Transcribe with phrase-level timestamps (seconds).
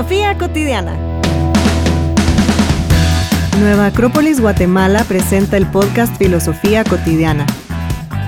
[0.00, 0.96] Filosofía cotidiana.
[3.60, 7.44] Nueva Acrópolis Guatemala presenta el podcast Filosofía cotidiana,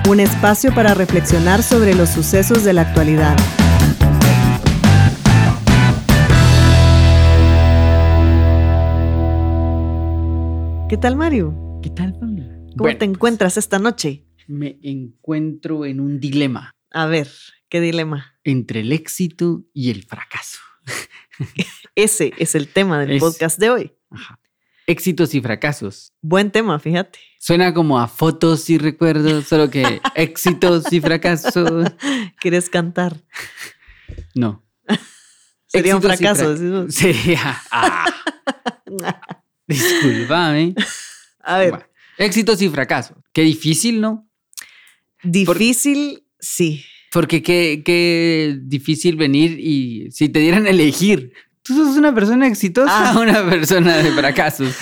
[0.07, 3.35] un espacio para reflexionar sobre los sucesos de la actualidad.
[10.89, 11.79] ¿Qué tal, Mario?
[11.81, 12.55] ¿Qué tal, Pamela?
[12.77, 14.27] ¿Cómo te encuentras esta noche?
[14.47, 17.29] Me encuentro en un dilema A ver,
[17.67, 18.35] ¿qué dilema?
[18.43, 20.59] entre el éxito y el fracaso.
[21.95, 23.91] Ese es el tema del Es- podcast de hoy.
[24.09, 24.39] Ajá.
[24.85, 26.11] Éxitos y fracasos.
[26.21, 27.17] Buen tema, fíjate.
[27.39, 31.89] Suena como a fotos y recuerdos, solo que éxitos y fracasos.
[32.41, 33.15] ¿Quieres cantar?
[34.35, 34.61] No.
[35.67, 36.57] Sería un Éxitos y fracaso.
[36.57, 36.91] fra-.
[36.91, 37.61] Sería.
[37.71, 38.05] Ah,
[39.67, 40.75] discúlpame.
[41.39, 41.85] A ver, Bueno,
[42.17, 43.17] éxitos y fracasos.
[43.33, 44.29] Qué difícil, ¿no?
[45.23, 46.85] difícil, sí.
[47.13, 52.47] Porque qué, qué difícil venir y si te dieran a elegir, tú sos una persona
[52.47, 53.19] exitosa Ah.
[53.19, 54.73] una persona de fracasos.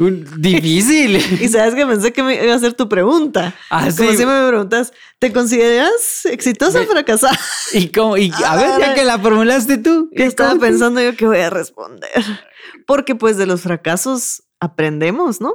[0.00, 1.16] Un- difícil.
[1.40, 3.54] Y sabes que pensé que me iba a hacer tu pregunta.
[3.70, 4.16] Ah, Como sí.
[4.16, 7.38] si me preguntas, ¿te consideras exitosa o fracasada?
[7.72, 10.08] Y, como, y a ver, ya que la formulaste tú.
[10.12, 10.60] Yo estaba ¿cómo?
[10.62, 12.10] pensando yo qué voy a responder.
[12.86, 15.54] Porque pues de los fracasos aprendemos, ¿no?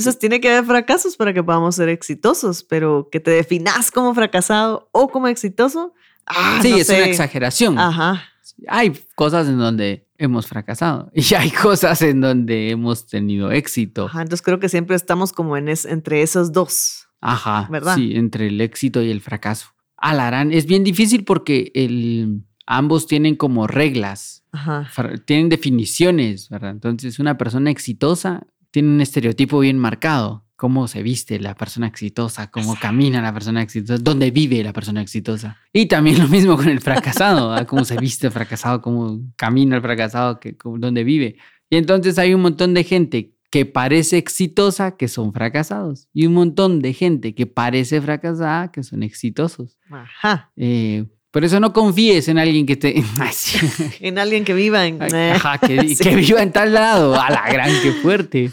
[0.00, 4.14] Entonces tiene que haber fracasos para que podamos ser exitosos, pero que te definas como
[4.14, 5.92] fracasado o como exitoso.
[6.24, 7.78] Ah, Sí, no es una exageración.
[7.78, 8.22] Ajá.
[8.68, 14.06] Hay cosas en donde hemos fracasado y hay cosas en donde hemos tenido éxito.
[14.06, 17.08] Ajá, entonces creo que siempre estamos como en es, entre esos dos.
[17.20, 17.96] Ajá, ¿Verdad?
[17.96, 19.66] sí, entre el éxito y el fracaso.
[19.98, 24.90] Alarán, es bien difícil porque el, ambos tienen como reglas, Ajá.
[25.26, 26.70] tienen definiciones, ¿verdad?
[26.70, 30.44] Entonces, una persona exitosa tiene un estereotipo bien marcado.
[30.56, 35.00] Cómo se viste la persona exitosa, cómo camina la persona exitosa, dónde vive la persona
[35.00, 35.56] exitosa.
[35.72, 37.66] Y también lo mismo con el fracasado, ¿verdad?
[37.66, 41.36] cómo se viste el fracasado, cómo camina el fracasado, que, cómo- dónde vive.
[41.70, 46.34] Y entonces hay un montón de gente que parece exitosa que son fracasados y un
[46.34, 49.78] montón de gente que parece fracasada que son exitosos.
[49.90, 50.52] Ajá.
[50.56, 53.02] Eh, por eso no confíes en alguien que te...
[54.00, 54.98] En alguien que viva en...
[55.14, 56.02] Eh, Ajá, que, Sí.
[56.02, 57.14] que viva en tal lado.
[57.20, 58.50] A la gran, qué fuerte.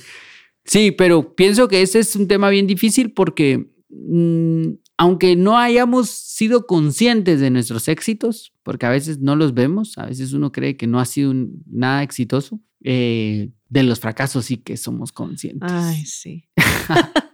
[0.65, 4.67] Sí, pero pienso que ese es un tema bien difícil porque mm,
[4.97, 10.05] aunque no hayamos sido conscientes de nuestros éxitos, porque a veces no los vemos, a
[10.07, 14.57] veces uno cree que no ha sido un- nada exitoso, eh, de los fracasos sí
[14.57, 15.71] que somos conscientes.
[15.71, 16.45] Ay, sí.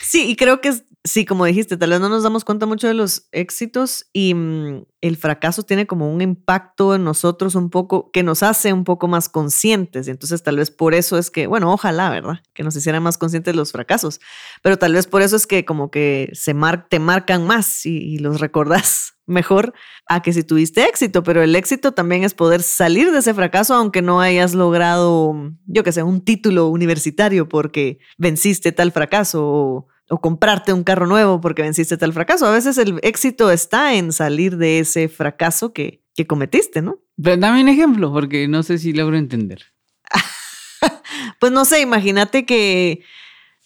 [0.00, 0.72] sí, y creo que
[1.04, 4.84] sí, como dijiste, tal vez no nos damos cuenta mucho de los éxitos y mm,
[5.00, 9.08] el fracaso tiene como un impacto en nosotros un poco que nos hace un poco
[9.08, 10.08] más conscientes.
[10.08, 12.40] Y entonces tal vez por eso es que, bueno, ojalá, ¿verdad?
[12.54, 14.20] Que nos hicieran más conscientes de los fracasos.
[14.62, 17.96] Pero tal vez por eso es que como que se mar te marcan más y,
[17.98, 19.74] y los recordás mejor
[20.06, 23.74] a que si tuviste éxito, pero el éxito también es poder salir de ese fracaso
[23.74, 29.88] aunque no hayas logrado, yo que sé, un título universitario porque venciste tal fracaso o,
[30.08, 32.46] o comprarte un carro nuevo porque venciste tal fracaso.
[32.46, 36.98] A veces el éxito está en salir de ese fracaso que, que cometiste, ¿no?
[37.22, 39.62] Pero dame un ejemplo, porque no sé si logro entender.
[41.40, 43.02] Pues no sé, imagínate que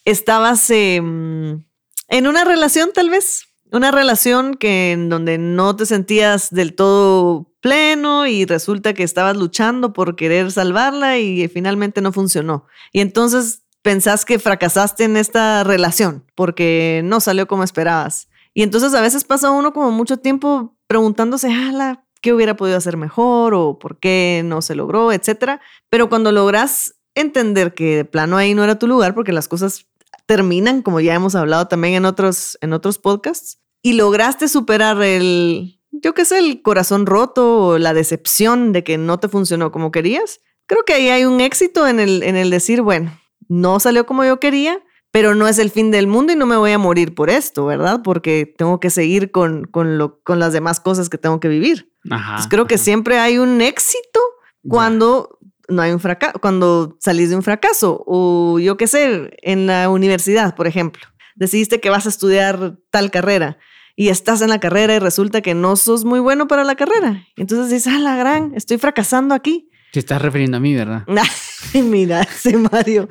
[0.05, 1.63] estabas em,
[2.07, 7.51] en una relación tal vez, una relación que en donde no te sentías del todo
[7.59, 12.67] pleno y resulta que estabas luchando por querer salvarla y finalmente no funcionó.
[12.91, 18.29] Y entonces pensás que fracasaste en esta relación porque no salió como esperabas.
[18.53, 22.95] Y entonces a veces pasa uno como mucho tiempo preguntándose, ala, ¿qué hubiera podido hacer
[22.95, 25.61] mejor o por qué no se logró, etcétera?
[25.89, 29.87] Pero cuando logras entender que de plano ahí no era tu lugar, porque las cosas
[30.27, 35.79] terminan, como ya hemos hablado también en otros, en otros podcasts, y lograste superar el,
[35.91, 39.91] yo qué sé, el corazón roto o la decepción de que no te funcionó como
[39.91, 44.05] querías, creo que ahí hay un éxito en el, en el decir, bueno, no salió
[44.05, 44.81] como yo quería,
[45.11, 47.65] pero no es el fin del mundo y no me voy a morir por esto,
[47.65, 48.01] ¿verdad?
[48.03, 51.93] Porque tengo que seguir con, con, lo, con las demás cosas que tengo que vivir.
[52.09, 52.47] Ajá.
[52.49, 54.19] Creo que siempre hay un éxito
[54.67, 55.37] cuando
[55.67, 59.89] no hay un fracaso, cuando salís de un fracaso o yo qué sé, en la
[59.89, 61.03] universidad, por ejemplo,
[61.35, 63.57] decidiste que vas a estudiar tal carrera
[63.95, 67.25] y estás en la carrera y resulta que no sos muy bueno para la carrera.
[67.35, 69.69] Entonces dices, ah, la gran, estoy fracasando aquí.
[69.91, 71.05] Te estás refiriendo a mí, ¿verdad?
[71.73, 73.07] Mira, ese Mario,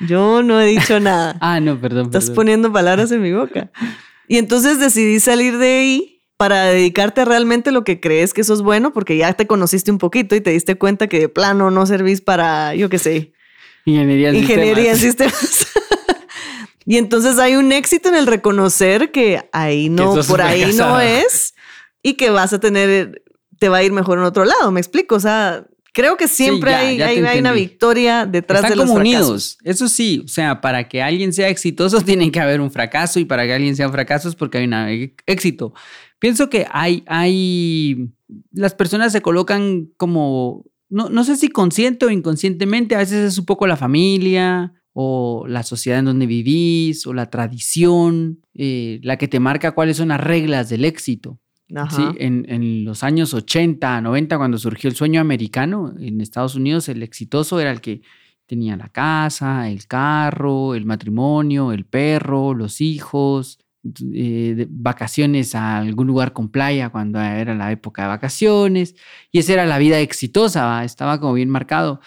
[0.00, 1.36] yo no he dicho nada.
[1.40, 2.06] Ah, no, perdón.
[2.06, 2.36] Estás perdón.
[2.36, 3.70] poniendo palabras en mi boca.
[4.26, 8.62] Y entonces decidí salir de ahí para dedicarte a realmente lo que crees que sos
[8.62, 11.86] bueno, porque ya te conociste un poquito y te diste cuenta que de plano no
[11.86, 13.32] servís para, yo qué sé,
[13.84, 15.68] Ingeniería en ingeniería en sistemas.
[16.92, 21.54] y entonces hay un éxito en el reconocer que ahí no, por ahí no es
[22.02, 23.22] y que vas a tener
[23.58, 26.70] te va a ir mejor en otro lado, me explico, o sea, creo que siempre
[26.70, 29.26] ya, hay, ya te hay, hay una victoria detrás Están de los como fracasos.
[29.26, 29.58] unidos.
[29.64, 33.24] Eso sí, o sea, para que alguien sea exitoso tiene que haber un fracaso y
[33.24, 35.72] para que alguien sea un fracaso es porque hay un éxito.
[36.18, 38.10] Pienso que hay, hay,
[38.50, 43.38] las personas se colocan como, no, no sé si consciente o inconscientemente, a veces es
[43.38, 49.16] un poco la familia o la sociedad en donde vivís o la tradición, eh, la
[49.16, 51.38] que te marca cuáles son las reglas del éxito.
[51.74, 51.96] Ajá.
[51.96, 56.88] Sí, en, en los años 80, 90, cuando surgió el sueño americano, en Estados Unidos
[56.88, 58.02] el exitoso era el que
[58.46, 63.58] tenía la casa, el carro, el matrimonio, el perro, los hijos,
[64.14, 68.94] eh, vacaciones a algún lugar con playa cuando era la época de vacaciones.
[69.30, 70.84] Y esa era la vida exitosa, ¿va?
[70.84, 72.00] estaba como bien marcado.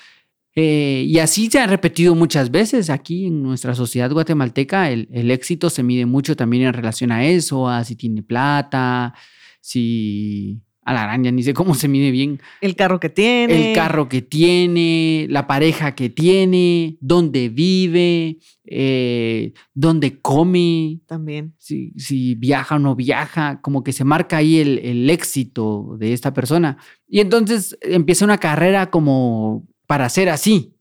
[0.55, 4.89] Eh, y así se ha repetido muchas veces aquí en nuestra sociedad guatemalteca.
[4.89, 9.13] El, el éxito se mide mucho también en relación a eso, a si tiene plata,
[9.59, 13.69] si a la araña, ni sé cómo se mide bien, El carro que tiene.
[13.71, 21.55] el carro que tiene, la pareja que tiene, dónde vive, eh, dónde come, También.
[21.57, 26.13] si, si viaja o no viaja, como que se marca ahí el, el éxito de
[26.13, 26.77] esta persona.
[27.07, 30.73] Y entonces empieza una carrera como para ser así,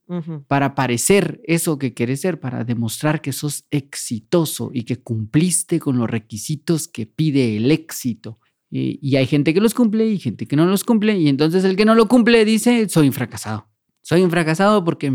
[0.48, 5.96] para parecer eso que quieres ser, para demostrar que sos exitoso y que cumpliste con
[5.98, 8.38] los requisitos que pide el éxito.
[8.70, 11.18] Y, y hay gente que los cumple y gente que no los cumple.
[11.18, 13.68] Y entonces el que no lo cumple dice, soy un fracasado.
[14.02, 15.10] Soy un fracasado porque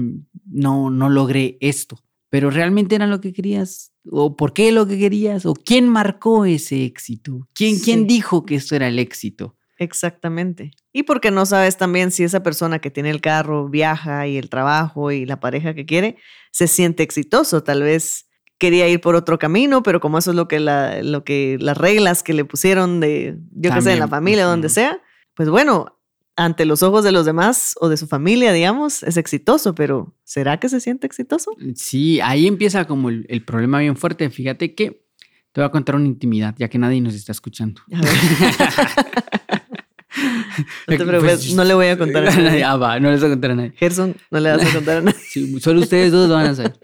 [0.46, 2.00] no, no logré esto.
[2.32, 3.92] Pero realmente era lo que querías.
[4.10, 5.46] ¿O por qué lo que querías?
[5.46, 7.48] ¿O quién marcó ese éxito?
[7.54, 7.84] ¿Quién, Sí.
[7.86, 9.56] quién dijo que esto era el éxito?
[9.80, 10.72] Exactamente.
[10.92, 14.50] Y porque no sabes también si esa persona que tiene el carro, viaja y el
[14.50, 16.18] trabajo y la pareja que quiere,
[16.52, 17.64] se siente exitoso.
[17.64, 18.28] Tal vez
[18.58, 21.78] quería ir por otro camino, pero como eso es lo que, la, lo que las
[21.78, 25.02] reglas que le pusieron de, yo qué sé, en la familia, donde sea,
[25.34, 25.98] pues bueno,
[26.36, 30.60] ante los ojos de los demás o de su familia, digamos, es exitoso, pero ¿será
[30.60, 31.52] que se siente exitoso?
[31.76, 34.30] Sí, ahí empieza como el, el problema bien fuerte.
[34.30, 35.06] Fíjate que
[35.54, 37.82] te voy a contar una intimidad, ya que nadie nos está escuchando.
[40.88, 42.64] No te Pues, no le voy a contar a nadie.
[42.64, 43.74] Ah, va, no les voy a contar a nadie.
[43.76, 45.20] Gerson, no le vas a contar a nadie.
[45.20, 46.80] Sí, solo ustedes dos lo van a saber.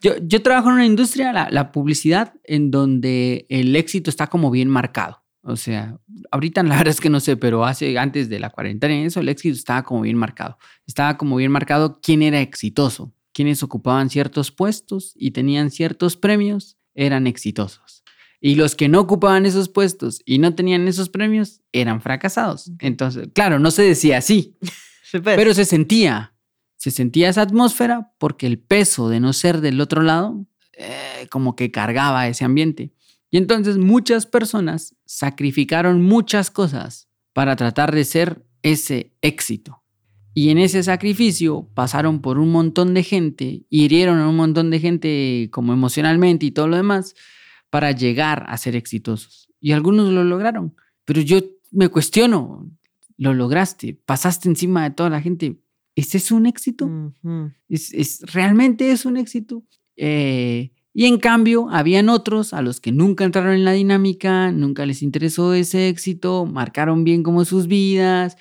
[0.00, 4.50] Yo, yo trabajo en una industria, la, la publicidad, en donde el éxito está como
[4.50, 5.22] bien marcado.
[5.42, 5.98] O sea,
[6.30, 9.20] ahorita la verdad es que no sé, pero hace antes de la cuarentena y eso,
[9.20, 10.58] el éxito estaba como bien marcado.
[10.86, 16.76] Estaba como bien marcado quién era exitoso, quienes ocupaban ciertos puestos y tenían ciertos premios,
[16.94, 18.01] eran exitosos.
[18.44, 22.72] Y los que no ocupaban esos puestos y no tenían esos premios, eran fracasados.
[22.80, 24.56] Entonces, claro, no se decía así,
[25.24, 26.34] pero se sentía,
[26.76, 31.54] se sentía esa atmósfera porque el peso de no ser del otro lado eh, como
[31.54, 32.92] que cargaba ese ambiente.
[33.30, 39.84] Y entonces muchas personas sacrificaron muchas cosas para tratar de ser ese éxito.
[40.34, 44.80] Y en ese sacrificio pasaron por un montón de gente, hirieron a un montón de
[44.80, 47.14] gente como emocionalmente y todo lo demás
[47.72, 49.48] para llegar a ser exitosos.
[49.58, 50.74] Y algunos lo lograron.
[51.06, 51.38] Pero yo
[51.70, 52.70] me cuestiono,
[53.16, 55.58] lo lograste, pasaste encima de toda la gente.
[55.96, 56.84] ¿Ese es un éxito?
[56.84, 57.50] Ujú.
[57.70, 59.64] ¿Es, es- realmente es un éxito?
[59.96, 64.84] Eh, y en cambio, habían otros a los que nunca entraron en la dinámica, nunca
[64.84, 68.36] les interesó ese éxito, marcaron bien como sus vidas.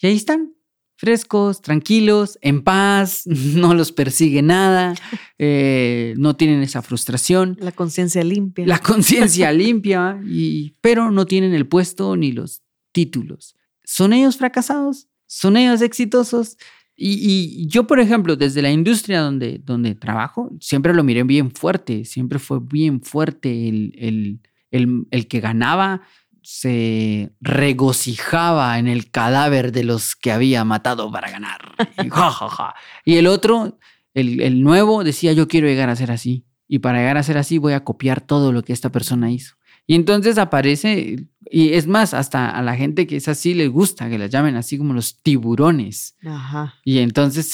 [0.00, 0.54] Y ahí están,
[1.02, 4.94] frescos, tranquilos, en paz, no los persigue nada,
[5.38, 7.56] eh, no tienen esa frustración.
[7.58, 8.64] La conciencia limpia.
[8.68, 13.56] La conciencia limpia, y, pero no tienen el puesto ni los títulos.
[13.82, 15.08] ¿Son ellos fracasados?
[15.26, 16.56] ¿Son ellos exitosos?
[16.94, 21.50] Y, y yo, por ejemplo, desde la industria donde, donde trabajo, siempre lo miré bien
[21.50, 24.40] fuerte, siempre fue bien fuerte el, el,
[24.70, 26.02] el, el que ganaba
[26.42, 31.74] se regocijaba en el cadáver de los que había matado para ganar.
[32.02, 32.74] Y, ja, ja, ja.
[33.04, 33.78] Y el otro,
[34.14, 36.44] el, el nuevo, decía, yo quiero llegar a ser así.
[36.68, 39.56] Y para llegar a ser así voy a copiar todo lo que esta persona hizo.
[39.86, 44.08] Y entonces aparece, y es más, hasta a la gente que es así les gusta
[44.08, 46.16] que la llamen así como los tiburones.
[46.24, 46.74] Ajá.
[46.84, 47.46] Y entonces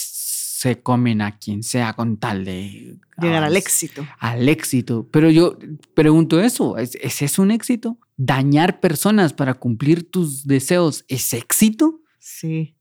[0.58, 4.06] se comen a quien sea con tal de Llegar al avanzar éxito.
[4.18, 5.08] al éxito.
[5.10, 5.56] Pero yo
[5.94, 7.98] pregunto eso, ¿es, ¿es eso un éxito?
[8.20, 12.00] ¿Dañar personas para cumplir tus deseos es éxito?
[12.18, 12.76] Sí.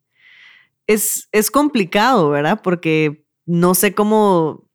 [0.88, 2.60] Es, es complicado, ¿verdad?
[2.64, 4.68] Porque no sé cómo,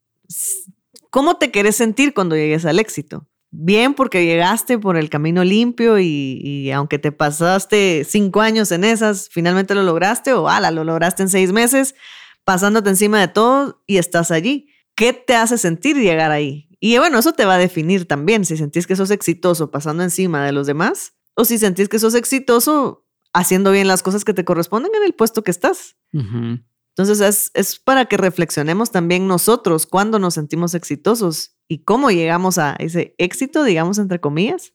[1.10, 3.28] cómo te querés sentir cuando llegues al éxito.
[3.50, 8.84] Bien porque llegaste por el camino limpio y, y aunque te pasaste cinco años en
[8.84, 11.96] esas, finalmente lo lograste o ala, lo lograste en seis meses,
[12.44, 14.68] pasándote encima de todo y estás allí.
[14.94, 16.68] ¿Qué te hace sentir llegar ahí?
[16.84, 20.44] Y bueno, eso te va a definir también si sentís que sos exitoso pasando encima
[20.44, 24.44] de los demás o si sentís que sos exitoso haciendo bien las cosas que te
[24.44, 25.96] corresponden en el puesto que estás.
[26.12, 32.58] Entonces es, es, para que reflexionemos también nosotros cuando nos sentimos exitosos y cómo llegamos
[32.58, 34.74] a ese éxito, digamos, entre comillas.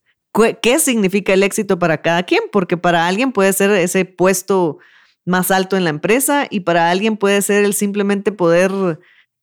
[0.62, 2.44] ¿Qué significa el éxito para cada quien?
[2.54, 4.78] Porque para alguien puede ser ese puesto
[5.26, 8.72] más alto en la empresa y para alguien puede ser el simplemente poder,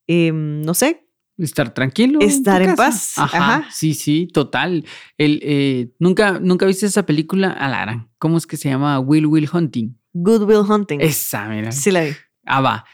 [0.07, 1.04] em, no sé,
[1.37, 2.21] Estar tranquilo.
[2.21, 3.15] Estar en, paz.
[3.17, 4.85] Ajá, Sí, sí, total.
[5.19, 7.51] El, eh, ¿nunca, ¿Nunca viste esa película?
[7.51, 9.01] Alara, ¿cómo es que se llama?
[9.01, 9.97] Will Will Hunting.
[10.13, 11.01] Good Will Hunting.
[11.01, 11.73] Esa, mira.
[11.73, 12.13] Sí la vi.
[12.45, 12.85] Ah, va.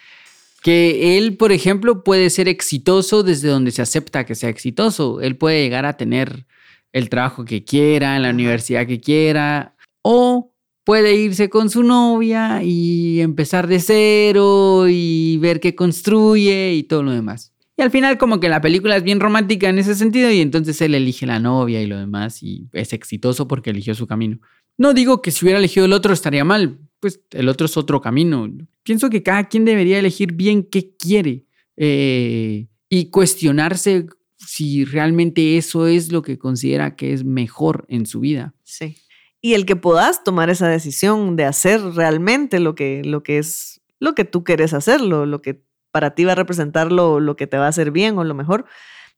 [0.62, 5.20] Que él, por ejemplo, puede ser exitoso desde donde se acepta que sea exitoso.
[5.20, 6.46] Él puede llegar a tener
[6.92, 10.54] el trabajo que quiera, en la universidad que quiera, o
[10.84, 17.02] puede irse con su novia y empezar de cero y ver qué construye y todo
[17.02, 17.52] lo demás.
[17.80, 20.78] Y al final como que la película es bien romántica en ese sentido y entonces
[20.82, 24.38] él elige la novia y lo demás y es exitoso porque eligió su camino.
[24.76, 28.02] No digo que si hubiera elegido el otro estaría mal, pues el otro es otro
[28.02, 28.46] camino.
[28.82, 31.46] Pienso que cada quien debería elegir bien qué quiere
[31.78, 38.20] eh, y cuestionarse si realmente eso es lo que considera que es mejor en su
[38.20, 38.54] vida.
[38.62, 38.98] Sí.
[39.40, 43.80] Y el que puedas tomar esa decisión de hacer realmente lo que, lo que es
[44.00, 47.56] lo que tú quieres hacerlo, lo que para ti va a representar lo, que te
[47.56, 48.64] va a hacer bien o lo mejor.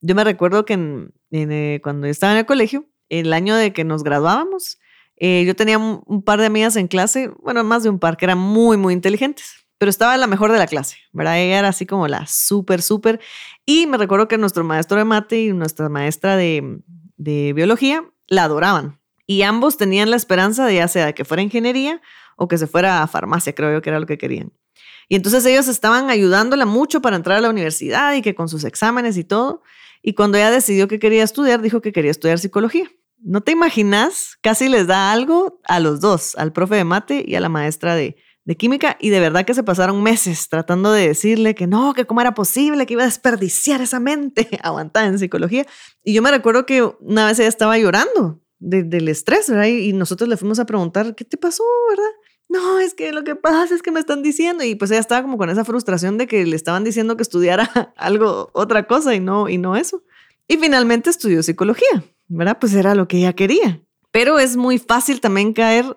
[0.00, 3.84] Yo me recuerdo que eh, cuando yo estaba en el colegio, el año de que
[3.84, 4.78] nos graduábamos,
[5.16, 8.24] eh, yo tenía un, par de amigas en clase, bueno, más de un par, que
[8.24, 11.38] eran muy, muy inteligentes, pero estaba la mejor de la clase, ¿verdad?
[11.38, 13.20] Ella era así como la súper, súper.
[13.66, 16.80] Y me recuerdo que nuestro maestro de mate y nuestra maestra de,
[17.16, 19.00] de biología la adoraban.
[19.26, 22.00] Y ambos tenían la esperanza de ya sea que fuera ingeniería
[22.36, 24.52] o que se fuera a farmacia, creo yo que era lo que querían.
[25.12, 28.64] Y entonces ellos estaban ayudándola mucho para entrar a la universidad y que con sus
[28.64, 29.62] exámenes y todo.
[30.00, 32.90] Y cuando ella decidió que quería estudiar, dijo que quería estudiar psicología.
[33.18, 37.34] No te imaginas, casi les da algo a los dos, al profe de mate y
[37.34, 38.16] a la maestra de,
[38.46, 42.06] de química y de verdad que se pasaron meses tratando de decirle que no, que
[42.06, 45.66] cómo era posible, que iba a desperdiciar esa mente aguantada en psicología.
[46.02, 49.66] Y yo me recuerdo que una vez ella estaba llorando del estrés, ¿verdad?
[49.66, 52.12] Y nosotros le fuimos a preguntar, ¿qué te pasó, verdad?
[52.52, 55.22] No, es que lo que pasa es que me están diciendo y pues ella estaba
[55.22, 59.20] como con esa frustración de que le estaban diciendo que estudiara algo, otra cosa y
[59.20, 60.04] no, y no eso.
[60.46, 62.58] Y finalmente estudió psicología, ¿verdad?
[62.60, 63.80] Pues era lo que ella quería.
[64.10, 65.96] Pero es muy fácil también caer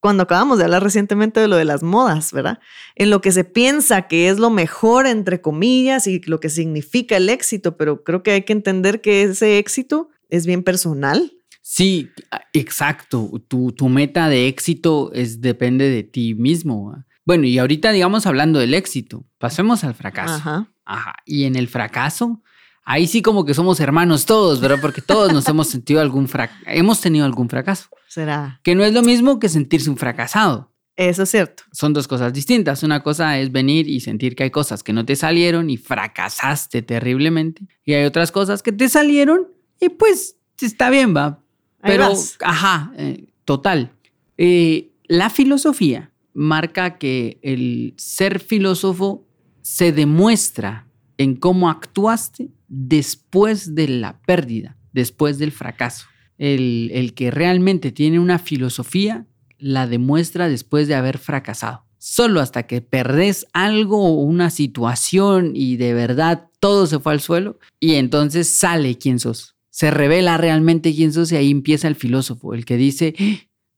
[0.00, 2.58] cuando acabamos de hablar recientemente de lo de las modas, ¿verdad?
[2.94, 7.16] En lo que se piensa que es lo mejor, entre comillas, y lo que significa
[7.16, 11.32] el éxito, pero creo que hay que entender que ese éxito es bien personal,
[11.72, 12.10] Sí,
[12.52, 13.30] exacto.
[13.46, 16.96] Tu, tu, meta de éxito es, depende de ti mismo.
[17.24, 20.34] Bueno, y ahorita, digamos, hablando del éxito, pasemos al fracaso.
[20.34, 20.72] Ajá.
[20.84, 21.14] Ajá.
[21.24, 22.42] Y en el fracaso,
[22.82, 24.78] ahí sí como que somos hermanos todos, ¿verdad?
[24.80, 27.88] Porque todos nos hemos sentido algún fracaso, hemos tenido algún fracaso.
[28.08, 28.60] Será.
[28.64, 30.74] Que no es lo mismo que sentirse un fracasado.
[30.96, 31.62] Eso es cierto.
[31.70, 32.82] Son dos cosas distintas.
[32.82, 36.82] Una cosa es venir y sentir que hay cosas que no te salieron y fracasaste
[36.82, 37.68] terriblemente.
[37.84, 39.46] Y hay otras cosas que te salieron
[39.80, 41.44] y pues está bien, va.
[41.82, 43.92] Pero, ajá, eh, total.
[44.36, 49.26] Eh, la filosofía marca que el ser filósofo
[49.62, 50.86] se demuestra
[51.18, 56.06] en cómo actuaste después de la pérdida, después del fracaso.
[56.38, 59.26] El, el, que realmente tiene una filosofía
[59.58, 61.84] la demuestra después de haber fracasado.
[61.98, 67.20] Solo hasta que perdés algo o una situación y de verdad todo se fue al
[67.20, 71.94] suelo y entonces sale quién sos se revela realmente quién sos y ahí empieza el
[71.94, 73.14] filósofo, el que dice,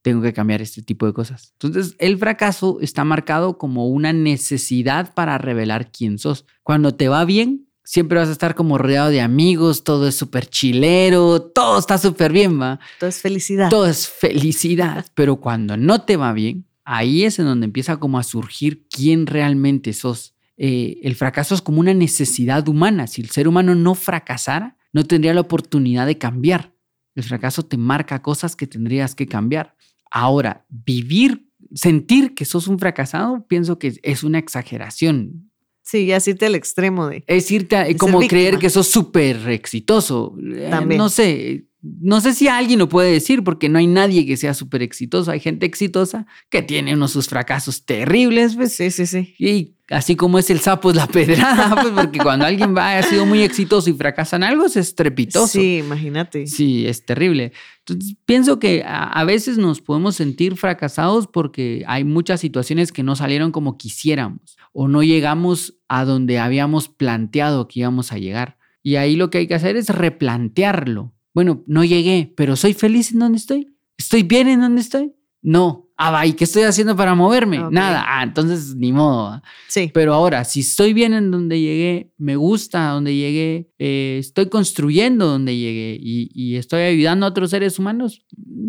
[0.03, 1.55] tengo que cambiar este tipo de cosas.
[1.61, 6.45] Entonces, el fracaso está marcado como una necesidad para revelar quién sos.
[6.65, 10.47] Cuando te va bien, siempre vas a estar como rodeado de amigos, todo es súper
[10.47, 12.81] chilero, todo está súper bien, va.
[12.99, 13.71] Todo es felicidad.
[13.71, 18.19] Todo es felicidad, pero cuando no te va bien, ahí es en donde empieza como
[18.19, 20.35] a surgir quién realmente sos.
[20.57, 23.07] Eh, el fracaso es como una necesidad humana.
[23.07, 26.75] Si el ser humano no fracasara, no tendría la oportunidad de cambiar.
[27.15, 29.77] El fracaso te marca cosas que tendrías que cambiar.
[30.11, 35.51] Ahora, vivir, sentir que sos un fracasado, pienso que es una exageración.
[35.83, 37.25] Sí, ya irte al extremo de.
[37.27, 40.37] Es irte como creer que sos súper exitoso.
[40.41, 40.99] Eh, También.
[40.99, 44.55] no sé, no sé si alguien lo puede decir porque no hay nadie que sea
[44.55, 45.33] súper exitoso.
[45.33, 48.55] Hay gente exitosa que tiene unos sus fracasos terribles.
[48.55, 48.73] Pues.
[48.75, 49.35] Sí, sí, sí.
[49.37, 53.03] Y así como es el sapo es la pedrada, pues porque cuando alguien va, ha
[53.03, 55.49] sido muy exitoso y fracasa en algo es estrepitoso.
[55.49, 56.47] Sí, imagínate.
[56.47, 57.53] Sí, es terrible.
[57.81, 63.17] Entonces, pienso que a, veces nos podemos sentir fracasados porque hay muchas situaciones que no
[63.17, 68.57] salieron como quisiéramos o no llegamos a donde habíamos planteado que íbamos a llegar.
[68.85, 73.13] Y ahí lo que hay que hacer es replantearlo bueno, no llegué, pero soy feliz
[73.13, 73.75] en donde estoy.
[73.97, 75.13] ¿Estoy bien en donde estoy?
[75.43, 77.59] No, Ah, ¿y qué estoy haciendo para moverme?
[77.71, 78.05] Nada.
[78.05, 79.41] Ah, entonces ni modo.
[79.69, 79.89] Sí.
[79.95, 85.29] Pero ahora, si estoy bien en donde llegué, me gusta donde llegué, eh, estoy construyendo
[85.29, 88.27] donde llegué y, y estoy ayudando a otros seres humanos,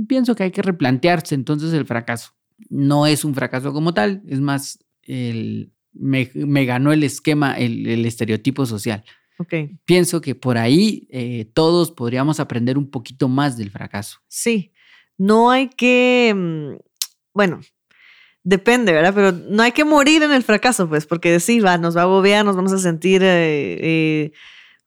[0.07, 2.33] pienso que hay que replantearse entonces el fracaso.
[2.69, 7.87] No es un fracaso como tal, es más, el, me, me ganó el esquema, el,
[7.87, 9.03] el estereotipo social.
[9.39, 9.53] Ok.
[9.85, 14.19] Pienso que por ahí eh, todos podríamos aprender un poquito más del fracaso.
[14.27, 14.71] Sí.
[15.17, 16.33] No hay que.
[16.35, 16.75] mm,
[17.33, 17.61] Bueno,
[18.43, 19.13] depende, ¿verdad?
[19.13, 22.03] Pero no hay que morir en el fracaso, pues, porque sí, va, nos va a
[22.05, 24.31] agobiar, nos vamos a sentir eh, eh,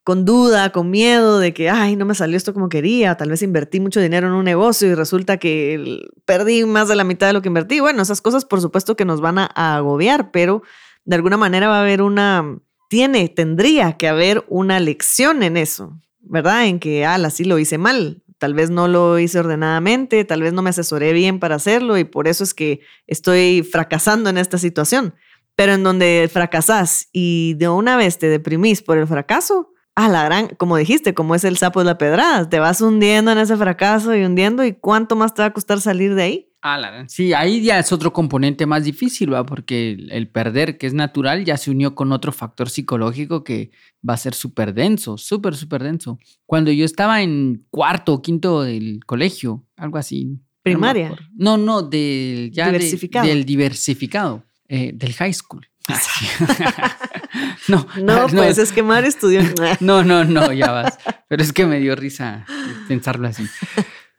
[0.05, 3.43] con duda, con miedo de que, ay, no me salió esto como quería, tal vez
[3.43, 7.33] invertí mucho dinero en un negocio y resulta que perdí más de la mitad de
[7.33, 7.81] lo que invertí.
[7.81, 10.63] Bueno, esas cosas por supuesto que nos van a, a agobiar, pero
[11.05, 12.59] de alguna manera va a haber una,
[12.89, 16.67] tiene, tendría que haber una lección en eso, ¿verdad?
[16.67, 18.23] En que, ah, así lo hice mal.
[18.39, 22.05] Tal vez no lo hice ordenadamente, tal vez no me asesoré bien para hacerlo y
[22.05, 25.15] por eso es que estoy fracasando en esta situación.
[25.55, 30.25] Pero en donde fracasás y de una vez te deprimís por el fracaso, a la
[30.25, 33.57] gran, como dijiste, como es el sapo de la pedrada, te vas hundiendo en ese
[33.57, 36.53] fracaso y hundiendo y cuánto más te va a costar salir de ahí.
[36.69, 39.47] Ah, la- Sí, ahí ya es otro componente más difícil, ¿va?
[39.47, 43.71] Porque el, el perder, que es natural, ya se unió con otro factor psicológico que
[44.09, 46.19] va a ser súper denso, súper, súper denso.
[46.45, 50.25] Cuando yo estaba en cuarto o quinto del colegio, algo así.
[50.25, 51.15] no Primaria.
[51.37, 53.27] No, no, del, ya de- Diversificado.
[53.29, 55.65] del diversificado, eh, del high school.
[57.69, 59.39] no, No, pues es que Mario estudió.
[59.41, 60.99] en- no, no, no, ya vas.
[61.29, 62.45] Pero es que me dio risa
[62.89, 63.45] pensarlo así.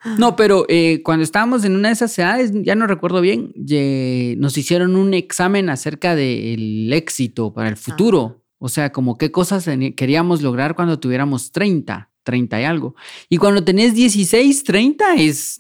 [0.18, 4.36] No, pero eh, cuando estábamos en una de esas edades, ya no recuerdo bien, ye-
[4.38, 8.44] nos hicieron un examen acerca del éxito para el futuro.
[8.60, 12.96] O sea, como qué cosas queríamos lograr cuando tuviéramos 30, 30 y algo.
[13.30, 15.60] Y cuando tenés 16, 30 es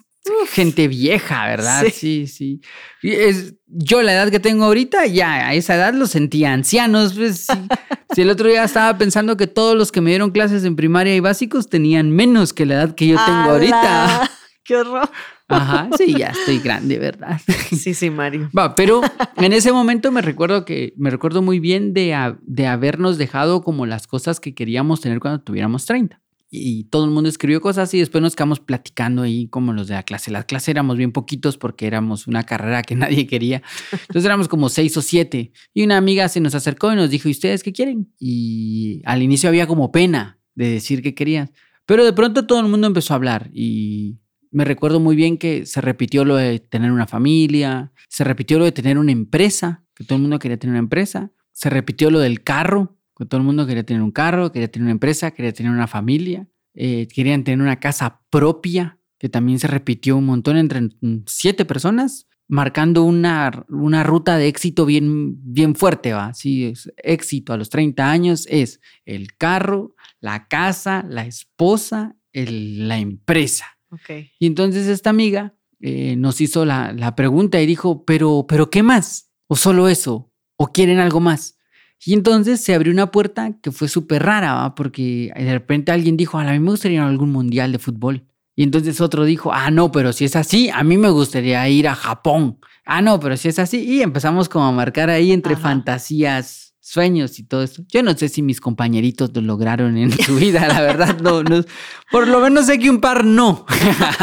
[0.49, 1.83] gente vieja, ¿verdad?
[1.85, 2.27] Sí.
[2.27, 2.61] Sí, sí.
[3.01, 7.13] Es, yo la edad que tengo ahorita, ya a esa edad los sentía ancianos.
[7.13, 7.53] Pues, sí.
[8.15, 11.13] Si el otro día estaba pensando que todos los que me dieron clases en primaria
[11.13, 14.19] y básicos tenían menos que la edad que yo tengo ahorita.
[14.21, 14.31] ¡Ala!
[14.63, 15.09] ¡Qué horror!
[15.49, 17.39] Ajá, sí, ya estoy grande, ¿verdad?
[17.69, 18.49] Sí, sí, Mario.
[18.57, 19.01] Va, pero
[19.37, 23.85] en ese momento me recuerdo que me recuerdo muy bien de, de habernos dejado como
[23.85, 26.21] las cosas que queríamos tener cuando tuviéramos 30.
[26.49, 29.95] Y todo el mundo escribió cosas y después nos quedamos platicando ahí como los de
[29.95, 30.31] la clase.
[30.31, 33.61] La clase éramos bien poquitos porque éramos una carrera que nadie quería.
[33.91, 35.51] Entonces éramos como seis o siete.
[35.73, 38.13] Y una amiga se nos acercó y nos dijo, ¿y ustedes qué quieren?
[38.19, 41.51] Y al inicio había como pena de decir que querían.
[41.85, 44.19] Pero de pronto todo el mundo empezó a hablar y
[44.51, 48.65] me recuerdo muy bien que se repitió lo de tener una familia, se repitió lo
[48.65, 52.19] de tener una empresa, que todo el mundo quería tener una empresa, se repitió lo
[52.19, 55.71] del carro, todo el mundo quería tener un carro, quería tener una empresa, quería tener
[55.71, 60.81] una familia, eh, querían tener una casa propia, que también se repitió un montón entre
[60.81, 66.33] mm, siete personas, marcando una, una ruta de éxito bien, bien fuerte, ¿va?
[66.33, 72.87] Sí, es éxito a los 30 años es el carro, la casa, la esposa, el-
[72.87, 73.65] la empresa.
[73.89, 74.09] Ok.
[74.39, 78.81] Y entonces esta amiga eh, nos hizo la, la pregunta y dijo, pero, pero ¿qué
[78.83, 79.29] más?
[79.47, 80.31] ¿O solo eso?
[80.57, 81.56] ¿O quieren algo más?
[82.05, 84.75] Y entonces se abrió una puerta que fue súper rara, ¿va?
[84.75, 88.25] porque de repente alguien dijo, a mí me gustaría ir a algún mundial de fútbol.
[88.55, 91.87] Y entonces otro dijo, ah, no, pero si es así, a mí me gustaría ir
[91.87, 92.59] a Japón.
[92.85, 93.83] Ah, no, pero si es así.
[93.83, 95.61] Y empezamos como a marcar ahí entre Ajá.
[95.61, 97.83] fantasías, sueños y todo eso.
[97.89, 101.63] Yo no sé si mis compañeritos lo lograron en su vida, la verdad, no, no.
[102.09, 103.65] Por lo menos sé que un par no,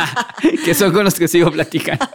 [0.65, 2.07] que son con los que sigo platicando.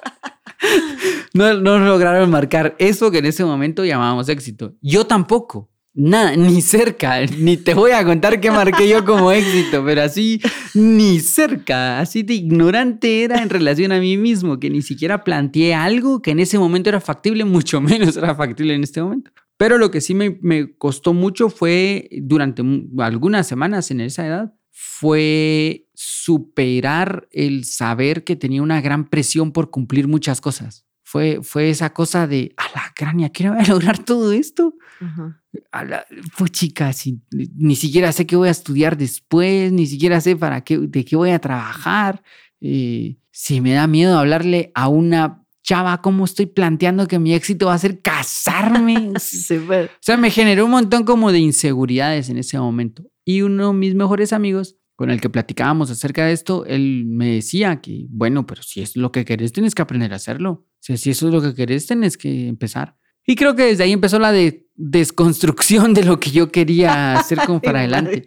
[1.33, 4.75] No, lograron marcar eso que en ese momento llamábamos éxito.
[4.81, 5.69] Yo tampoco.
[5.93, 10.39] Nada, ni cerca, ni te voy a contar qué marqué yo como éxito, pero así,
[10.75, 15.73] ni cerca, así de ignorante era en relación a mí mismo, que ni siquiera planteé
[15.73, 19.31] algo que en ese momento era factible, mucho menos era factible en este momento.
[19.57, 20.37] Pero lo que sí me,
[20.77, 22.63] costó mucho fue, durante
[22.99, 29.69] algunas semanas en esa edad, fue superar el saber que tenía una gran presión por
[29.69, 30.85] cumplir muchas cosas.
[31.03, 34.75] Fue, fue esa cosa de, a la crania, ¿quiero voy a lograr todo esto?
[35.01, 35.41] Ajá.
[35.71, 36.05] A la,
[36.37, 37.19] pues chica, si,
[37.55, 41.15] ni siquiera sé qué voy a estudiar después, ni siquiera sé para qué, de qué
[41.15, 42.21] voy a trabajar.
[42.61, 47.65] Eh, si me da miedo hablarle a una chava, ¿cómo estoy planteando que mi éxito
[47.67, 49.13] va a ser casarme?
[49.19, 53.03] Sí, pero- O sea, me generó un montón como de inseguridades en ese momento.
[53.25, 57.35] Y uno de mis mejores amigos, con el que platicábamos acerca de esto, él me
[57.35, 60.65] decía que, bueno, pero si es lo que querés, tienes que aprender a hacerlo.
[60.81, 62.97] Si eso es lo que querés, tienes que empezar.
[63.25, 67.37] Y creo que desde ahí empezó la de- desconstrucción de lo que yo quería hacer
[67.45, 68.25] como para adelante.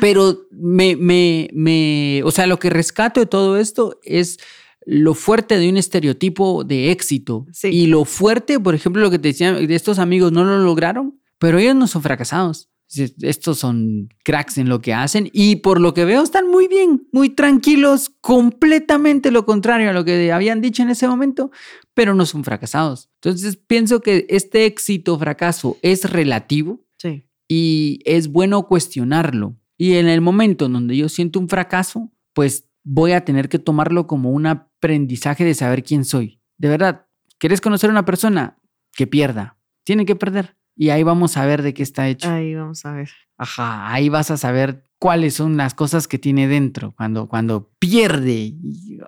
[0.00, 4.38] Pero me, me, me, o sea, lo que rescato de todo esto es
[4.86, 7.44] lo fuerte de un estereotipo de éxito.
[7.52, 7.68] Sí.
[7.68, 11.20] Y lo fuerte, por ejemplo, lo que te decía, de estos amigos no lo lograron,
[11.38, 12.70] pero ellos no son fracasados.
[12.94, 17.08] Estos son cracks en lo que hacen y por lo que veo están muy bien,
[17.12, 21.50] muy tranquilos, completamente lo contrario a lo que habían dicho en ese momento,
[21.94, 23.08] pero no son fracasados.
[23.22, 27.24] Entonces pienso que este éxito fracaso es relativo Sí.
[27.48, 29.56] y es bueno cuestionarlo.
[29.78, 33.58] Y en el momento en donde yo siento un fracaso, pues voy a tener que
[33.58, 36.40] tomarlo como un aprendizaje de saber quién soy.
[36.58, 37.06] De verdad,
[37.38, 38.58] ¿quieres conocer a una persona
[38.94, 39.58] que pierda?
[39.84, 40.56] Tiene que perder.
[40.76, 42.30] Y ahí vamos a ver de qué está hecho.
[42.30, 43.10] Ahí vamos a ver.
[43.36, 48.54] Ajá, ahí vas a saber cuáles son las cosas que tiene dentro cuando, cuando pierde.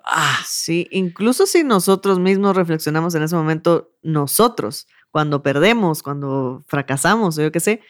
[0.03, 7.37] ah, Sí, incluso si nosotros mismos reflexionamos en ese momento, nosotros, cuando perdemos, cuando fracasamos,
[7.37, 7.81] yo qué sé,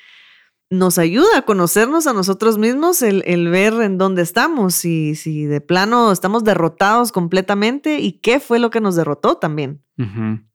[0.70, 5.46] nos ayuda a conocernos a nosotros mismos el, el ver en dónde estamos, si, si
[5.46, 9.84] de plano estamos derrotados completamente y qué fue lo que nos derrotó también.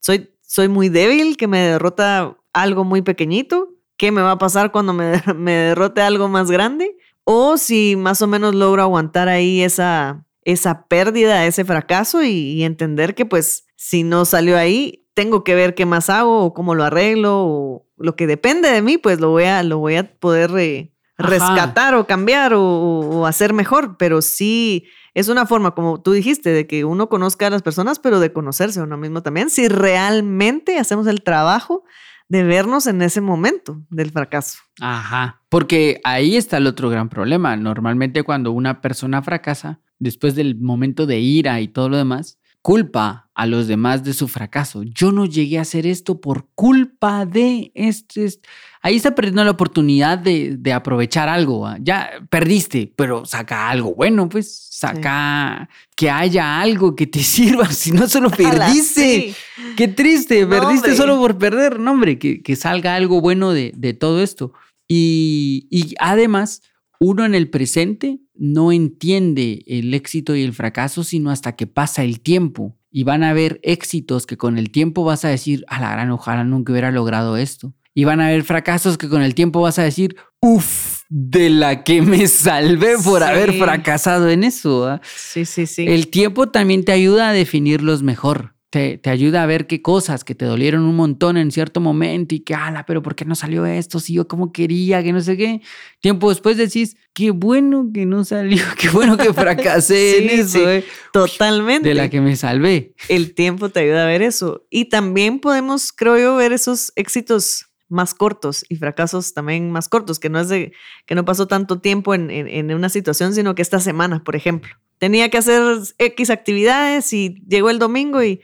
[0.01, 4.73] Soy, soy muy débil, que me derrota algo muy pequeñito, ¿qué me va a pasar
[4.73, 6.97] cuando me, me derrote algo más grande?
[7.25, 12.65] O si más o menos logro aguantar ahí esa, esa pérdida, ese fracaso y, y
[12.65, 16.75] entender que pues si no salió ahí, tengo que ver qué más hago o cómo
[16.75, 20.19] lo arreglo o lo que depende de mí, pues lo voy a, lo voy a
[20.19, 26.01] poder eh, rescatar o cambiar o, o hacer mejor, pero sí es una forma, como
[26.01, 29.23] tú dijiste, de que uno conozca a las personas, pero de conocerse a uno mismo
[29.23, 31.85] también, si realmente hacemos el trabajo
[32.31, 34.61] de vernos en ese momento del fracaso.
[34.81, 37.57] Ajá, porque ahí está el otro gran problema.
[37.57, 43.31] Normalmente cuando una persona fracasa, después del momento de ira y todo lo demás, culpa
[43.35, 44.83] a los demás de su fracaso.
[44.83, 48.25] Yo no llegué a hacer esto por culpa de este.
[48.27, 48.49] este".
[48.83, 51.67] Ahí está perdiendo la oportunidad de, de aprovechar algo.
[51.67, 51.79] ¿ah?
[51.81, 57.67] Ya perdiste, pero saca algo bueno, pues saca que haya algo que te sirva.
[57.71, 59.35] Si no solo perdiste.
[59.57, 59.65] sí.
[59.77, 60.97] Qué triste, No, perdiste hombre.
[60.97, 61.79] solo por perder.
[61.81, 64.53] No, hombre, que, que salga algo bueno de, de todo esto.
[64.89, 66.63] Y, y además,
[67.01, 72.05] uno en el presente no entiende el éxito y el fracaso, sino hasta que pasa
[72.05, 72.77] el tiempo.
[72.93, 76.11] Y van a haber éxitos que con el tiempo vas a decir, a la gran,
[76.11, 77.73] ojalá nunca hubiera logrado esto.
[77.95, 81.85] Y van a haber fracasos que con el tiempo vas a decir, uff, de la
[81.85, 83.29] que me salvé por Sí.
[83.29, 84.87] haber fracasado en eso.
[84.87, 85.01] ¿ah?".
[85.17, 85.87] Sí, sí, sí.
[85.89, 88.55] El tiempo también te ayuda a definirlos mejor.
[88.71, 92.37] Te, te ayuda a ver qué cosas que te dolieron un montón en cierto momento
[92.37, 93.99] y que, ala, pero ¿por qué no salió esto?
[93.99, 95.61] Si yo como quería, que no sé qué.
[96.01, 100.51] Tiempo después decís, qué bueno que no salió, qué bueno que fracasé en Sí, eso,
[100.59, 100.65] sí.
[100.65, 101.89] eh, Totalmente.
[101.89, 102.95] de la que me salvé.
[103.09, 104.65] el tiempo te ayuda a ver eso.
[104.71, 110.19] Y también podemos, creo yo, ver esos éxitos más cortos y fracasos también más cortos,
[110.19, 110.73] que no es de
[111.07, 114.37] que no pasó tanto tiempo en, en- en una situación, sino que esta semana, por
[114.37, 115.61] ejemplo, tenía que hacer
[115.99, 118.41] X actividades y llegó el domingo y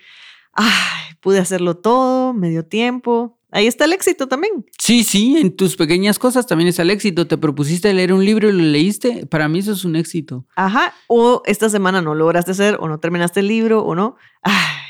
[0.53, 3.39] ay, pude hacerlo todo, me dio tiempo.
[3.53, 4.67] Ahí está el éxito también.
[4.79, 7.27] Sí, sí, en tus pequeñas cosas también es el éxito.
[7.27, 9.25] Te propusiste leer un libro y lo leíste.
[9.27, 10.45] Para mí eso es un éxito.
[10.57, 10.93] Ajá.
[11.07, 14.17] O esta semana no lograste hacer o no terminaste el libro o no.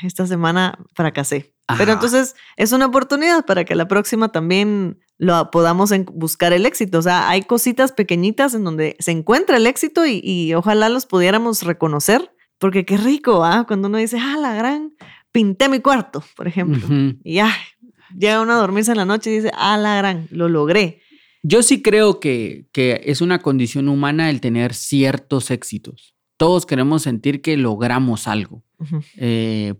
[0.03, 1.53] Esta semana fracasé.
[1.77, 6.99] Pero entonces es una oportunidad para que la próxima también lo podamos buscar el éxito.
[6.99, 11.05] O sea, hay cositas pequeñitas en donde se encuentra el éxito y, y ojalá los
[11.05, 13.65] pudiéramos reconocer, porque qué rico, ¿ah?
[13.67, 14.93] Cuando uno dice, ah, la gran,
[15.31, 16.85] pinté mi cuarto, por ejemplo.
[16.85, 17.19] Ujú.
[17.23, 17.53] Y ya,
[18.17, 21.01] llega uno a dormirse en la noche y dice, ah, la gran, lo logré.
[21.43, 26.15] Yo sí creo que, que es una condición humana el tener ciertos éxitos.
[26.37, 28.63] Todos queremos sentir que logramos algo.
[29.17, 29.73] Eh,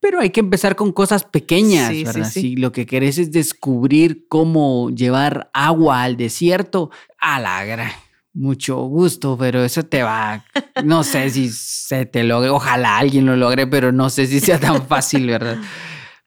[0.00, 2.30] pero hay que empezar con cosas pequeñas, Sí, sí, ¿verdad?
[2.30, 2.40] sí.
[2.40, 7.90] Si lo que querés es descubrir cómo llevar agua al desierto, a la gran.
[8.32, 10.44] Mucho gusto, pero eso te va.
[10.84, 12.50] No sé si se te logre.
[12.50, 15.58] Ojalá alguien lo logre, pero no sé si sea tan fácil, ¿verdad?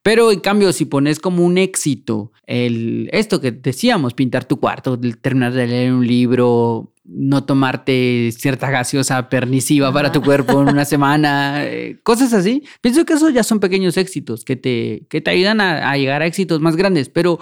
[0.08, 4.98] Pero en cambio, si pones como un éxito el, esto que decíamos, pintar tu cuarto,
[5.20, 10.86] terminar de leer un libro, no tomarte cierta gaseosa pernicisiva para tu cuerpo en una
[10.96, 15.30] semana, eh, cosas así, pienso que esos ya son pequeños éxitos que te, que te
[15.30, 17.10] ayudan a, a llegar a éxitos más grandes.
[17.10, 17.38] Pero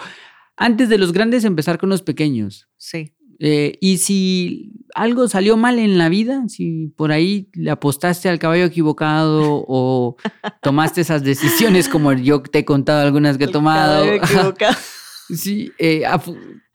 [0.57, 2.67] antes de los grandes, empezar con los pequeños.
[2.77, 3.11] Sí.
[3.37, 8.39] Eh, y si algo salió mal en la vida, si por ahí le apostaste al
[8.39, 10.15] caballo equivocado o
[10.63, 14.03] tomaste esas decisiones como yo te he contado algunas que he El tomado.
[14.05, 14.75] cabello equivocado.
[15.35, 16.03] sí, eh,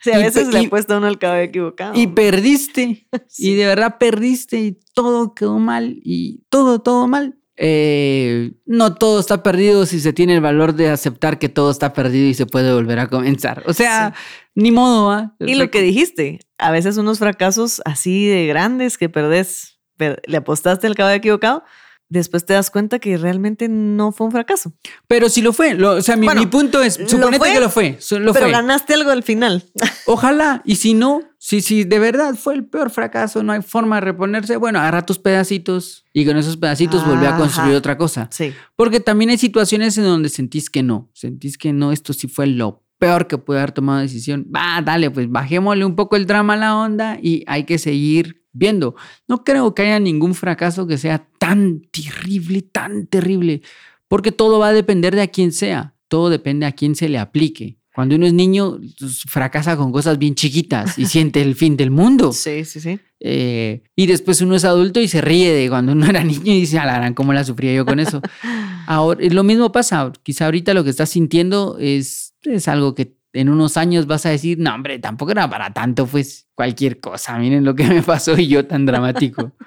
[0.03, 1.93] Sí, a Y veces pe- le y- apuesta uno el cabello equivocado.
[1.95, 3.07] y perdiste.
[3.29, 3.51] Sí.
[3.51, 7.37] Y de verdad perdiste y todo quedó mal y todo, todo mal.
[7.63, 11.93] Eh, no todo está perdido si se tiene el valor de aceptar que todo está
[11.93, 13.63] perdido y se puede volver a comenzar.
[13.67, 14.15] O sea,
[14.55, 15.35] ni modo, ¿ah?
[15.41, 20.37] Y lo que dijiste, a veces unos fracasos así de grandes que perdés, per- le
[20.37, 21.65] apostaste al caballo equivocado,
[22.09, 24.73] después te das cuenta que realmente no fue un fracaso.
[25.07, 27.53] Pero si lo fue, lo- o sea, mi, Bueno, mi punto es, lo suponete fue,
[27.53, 28.51] que lo fue, lo pero fue.
[28.53, 29.65] ganaste algo al final.
[30.07, 33.97] Ojalá, y si no, si, si de verdad fue el peor fracaso, no hay forma
[33.97, 38.29] de reponerse, bueno, agarra tus pedacitos y con esos pedacitos volví a construir otra cosa.
[38.33, 38.53] Sí.
[38.77, 42.47] Porque también hay situaciones en donde sentís que no, sentís que no, esto sí fue
[42.49, 44.47] lo peor que pude haber tomado decisión.
[44.55, 48.45] Va, dale, pues bajémosle un poco el drama a la onda y hay que seguir
[48.53, 48.95] viendo.
[49.27, 53.63] No creo que haya ningún fracaso que sea tan terrible, tan terrible,
[54.07, 57.19] porque todo va a depender de a quién sea, todo depende a quién se le
[57.19, 57.79] aplique.
[57.95, 61.91] Cuando uno es niño, pues, fracasa con cosas bien chiquitas y siente el fin del
[61.91, 62.33] mundo.
[62.33, 63.01] Sí, sí, sí.
[63.19, 66.61] Eh, y después uno es adulto y se ríe de cuando uno era niño y
[66.61, 68.21] dice, alarán, ¿cómo la sufría yo con eso?
[68.87, 73.49] Ahora, lo mismo pasa, quizá ahorita lo que estás sintiendo es, es algo que en
[73.49, 77.65] unos años vas a decir, no, hombre, tampoco era para tanto, pues cualquier cosa, miren
[77.65, 79.53] lo que me pasó y yo tan dramático.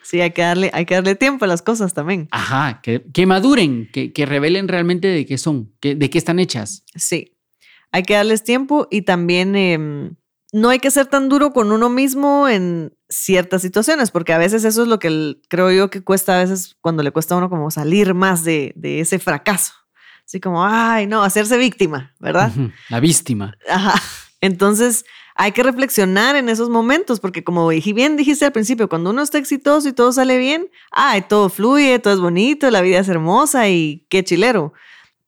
[0.00, 2.28] Sí, hay que darle, hay que darle tiempo a las cosas también.
[2.30, 6.38] Ajá, que, que maduren, que, que revelen realmente de qué son, que, de qué están
[6.38, 6.82] hechas.
[6.94, 7.36] Sí.
[7.92, 10.14] Hay que darles tiempo y también em,
[10.50, 14.64] no hay que ser tan duro con uno mismo en ciertas situaciones, porque a veces
[14.64, 17.38] eso es lo que el- creo yo que cuesta a veces cuando le cuesta a
[17.38, 19.74] uno como salir más de, de ese fracaso.
[20.28, 22.52] Así como, ay, no, hacerse víctima, ¿verdad?
[22.90, 23.56] La víctima.
[23.66, 23.94] Ajá.
[24.42, 29.08] Entonces, hay que reflexionar en esos momentos, porque como dije- bien dijiste al principio, cuando
[29.08, 32.98] uno está exitoso y todo sale bien, ay, todo fluye, todo es bonito, la vida
[32.98, 34.74] es hermosa y qué chilero.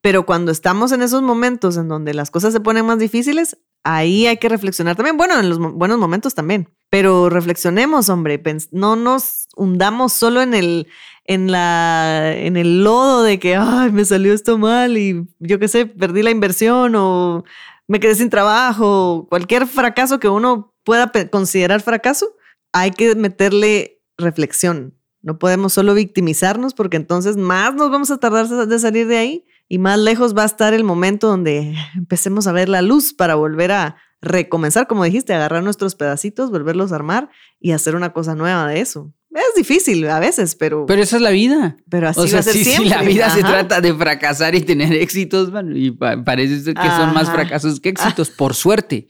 [0.01, 4.27] Pero cuando estamos en esos momentos en donde las cosas se ponen más difíciles, ahí
[4.27, 5.17] hay que reflexionar también.
[5.17, 6.69] Bueno, en los buenos momentos también.
[6.89, 8.41] Pero reflexionemos, hombre.
[8.71, 10.87] No nos hundamos solo en el,
[11.25, 15.67] en la, en el lodo de que, ay, me salió esto mal y yo qué
[15.67, 17.43] sé, perdí la inversión o
[17.87, 19.27] me quedé sin trabajo.
[19.29, 22.35] Cualquier fracaso que uno pueda considerar fracaso,
[22.73, 24.93] hay que meterle reflexión.
[25.21, 29.45] No podemos solo victimizarnos porque entonces más nos vamos a tardar de salir de ahí
[29.73, 33.35] y más lejos va a estar el momento donde empecemos a ver la luz para
[33.35, 38.35] volver a recomenzar, como dijiste, agarrar nuestros pedacitos, volverlos a armar y hacer una cosa
[38.35, 39.13] nueva de eso.
[39.33, 41.77] Es difícil a veces, pero, pero, Pero esa es la vida.
[42.05, 42.89] así o sea, va a ser sí, siempre.
[42.89, 47.13] la vida se trata de fracasar y tener éxitos, y pa- parece ser que son
[47.13, 49.07] más fracasos que éxitos, por suerte.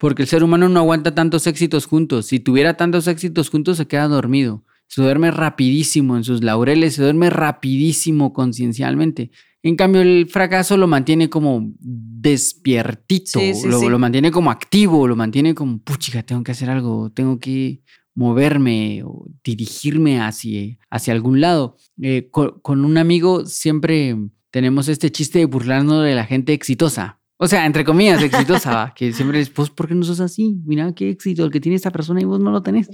[0.00, 2.24] Porque el ser humano no aguanta tantos éxitos juntos.
[2.26, 4.64] Si tuviera tantos éxitos juntos, se queda dormido.
[4.86, 9.30] Se duerme rapidísimo en sus laureles, se duerme rapidísimo conciencialmente.
[9.62, 13.88] En cambio, el fracaso lo mantiene como despiertito, Sí, sí, lo, sí.
[13.88, 17.82] lo mantiene como activo, lo mantiene como, puchica, tengo que hacer algo, tengo que
[18.14, 21.76] moverme o dirigirme hacia, hacia algún lado.
[22.00, 24.16] Eh, co- con, un amigo siempre
[24.50, 27.20] tenemos este chiste de burlarnos de la gente exitosa.
[27.36, 30.56] O sea, entre comillas, exitosa, que siempre es, pues, ¿por qué no sos así?
[30.64, 32.88] Mira qué éxito el que tiene esta persona y vos no lo tenés.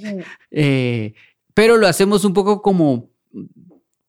[0.50, 1.14] Eh,
[1.54, 3.10] pero lo hacemos un poco como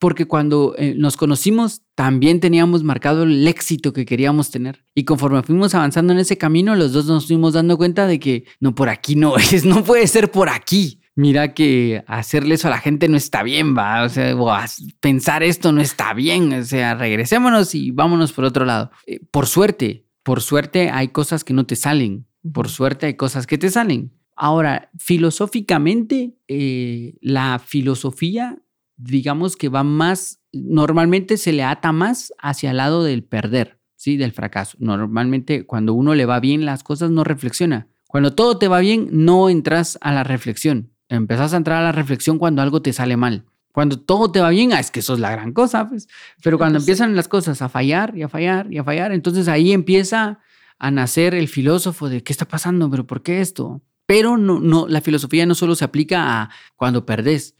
[0.05, 4.85] porque cuando eh, nos conocimos también teníamos marcado el éxito que queríamos tener.
[4.93, 8.43] Y conforme fuimos avanzando en ese camino, los dos nos fuimos dando cuenta de que
[8.59, 11.01] no, por aquí no es, no puede ser por aquí.
[11.15, 14.03] Mira que hacerle eso a la gente no está bien, va.
[14.03, 14.55] O sea, o
[14.99, 16.53] pensar esto no está bien.
[16.53, 18.91] O sea, regresémonos y vámonos por otro lado.
[19.07, 22.27] Eh, por suerte, por suerte hay cosas que no te salen.
[22.53, 24.11] Por suerte hay cosas que te salen.
[24.35, 28.59] Ahora, filosóficamente, eh, la filosofía,
[28.97, 34.17] digamos que va más, normalmente se le ata más hacia el lado del perder, ¿sí?
[34.17, 34.77] Del fracaso.
[34.79, 37.87] Normalmente cuando uno le va bien las cosas no reflexiona.
[38.07, 40.91] Cuando todo te va bien, no entras a la reflexión.
[41.09, 43.45] Empezás a entrar a la reflexión cuando algo te sale mal.
[43.71, 46.07] Cuando todo te va bien, ah, es que eso es la gran cosa, pues.
[46.41, 49.73] Pero cuando empiezan las cosas a fallar y a fallar y a fallar, entonces ahí
[49.73, 50.39] empieza
[50.79, 53.81] a nacer el filósofo de qué está pasando, pero ¿por qué esto?
[54.05, 57.55] Pero no, no, la filosofía no solo se aplica a cuando perdés.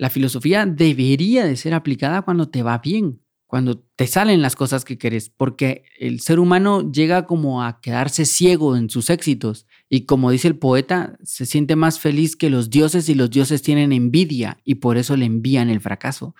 [0.00, 4.86] La filosofía debería de ser aplicada cuando te va bien, cuando te salen las cosas
[4.86, 10.06] que querés, porque el ser humano llega como a quedarse ciego en sus éxitos y
[10.06, 13.92] como dice el poeta, se siente más feliz que los dioses y los dioses tienen
[13.92, 16.34] envidia y por eso le envían el fracaso.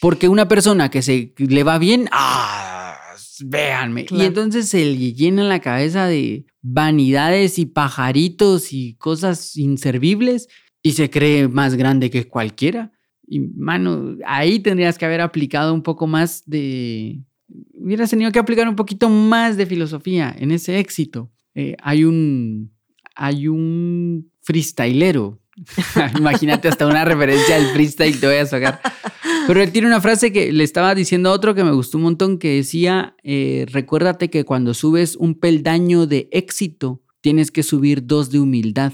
[0.00, 2.96] Porque una persona que se le va bien, ah,
[3.44, 4.04] véanme.
[4.04, 4.22] Claro.
[4.22, 10.46] Y entonces se le llena la cabeza de vanidades y pajaritos y cosas inservibles
[10.82, 12.92] y se cree más grande que cualquiera.
[13.26, 17.22] Y mano, ahí tendrías que haber aplicado un poco más de...
[17.74, 21.30] Hubieras tenido que aplicar un poquito más de filosofía en ese éxito.
[21.54, 22.72] Eh, hay un...
[23.14, 25.40] Hay un freestylero.
[26.18, 28.80] Imagínate hasta una referencia al freestyle te voy a sacar.
[29.46, 32.04] Pero él tiene una frase que le estaba diciendo a otro que me gustó un
[32.04, 38.06] montón que decía, eh, recuérdate que cuando subes un peldaño de éxito, tienes que subir
[38.06, 38.92] dos de humildad.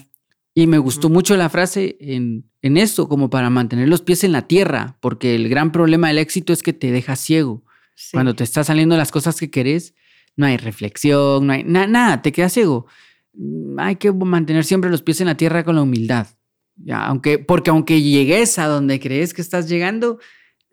[0.54, 4.30] Y me gustó mucho la frase en, en esto, como para mantener los pies en
[4.32, 7.64] la tierra, porque el gran problema del éxito es que te deja ciego.
[7.96, 8.10] Sí.
[8.12, 9.94] Cuando te están saliendo las cosas que querés,
[10.36, 12.86] no hay reflexión, no hay na- nada, te quedas ciego.
[13.34, 16.28] Mm, Hay que mantener siempre los pies en la tierra con la humildad.
[16.76, 20.18] Ya, aunque, porque aunque llegues a donde crees que estás llegando,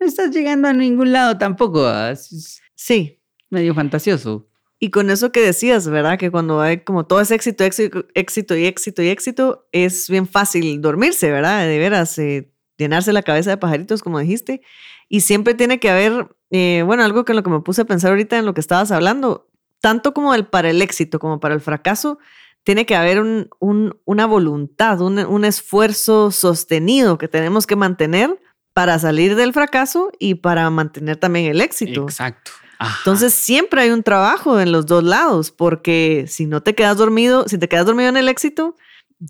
[0.00, 1.84] no estás llegando a ningún lado tampoco.
[1.86, 3.20] ah, es Sí.
[3.50, 4.48] medio fantasioso.
[4.84, 6.18] Y con eso que decías, ¿verdad?
[6.18, 10.26] Que cuando hay como todo es éxito, éxito, éxito y éxito y éxito, es bien
[10.26, 11.64] fácil dormirse, ¿verdad?
[11.68, 14.60] De veras, eh, llenarse la cabeza de pajaritos, como dijiste.
[15.08, 18.10] Y siempre tiene que haber, eh, bueno, algo que lo que me puse a pensar
[18.10, 19.48] ahorita en lo que estabas hablando,
[19.80, 22.18] tanto como el, para el éxito como para el fracaso,
[22.64, 28.36] tiene que haber un, un- una voluntad, un, un esfuerzo sostenido que tenemos que mantener
[28.72, 32.02] para salir del fracaso y para mantener también el éxito.
[32.02, 32.50] Exacto.
[32.82, 32.96] Ajá.
[32.98, 37.46] Entonces siempre hay un trabajo en los dos lados, porque si no te quedas dormido,
[37.48, 38.76] si te quedas dormido en el éxito,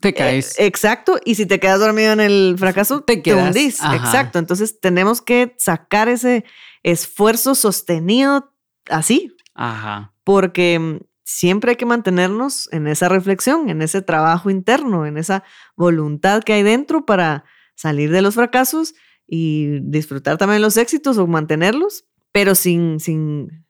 [0.00, 0.58] te caes.
[0.58, 3.96] eh, exacto, y si te quedas dormido en el fracaso, Te te, quedas, hundís, ajá.
[3.96, 4.38] exacto.
[4.38, 6.44] Entonces tenemos que sacar ese
[6.82, 8.52] esfuerzo sostenido
[8.88, 10.12] así, Ajá.
[10.24, 15.44] porque mm, siempre hay que mantenernos en esa reflexión, en ese trabajo interno, en esa
[15.76, 18.94] voluntad que hay dentro para salir de los fracasos
[19.26, 23.64] y disfrutar también los éxitos o mantenerlos, pero sin, sin,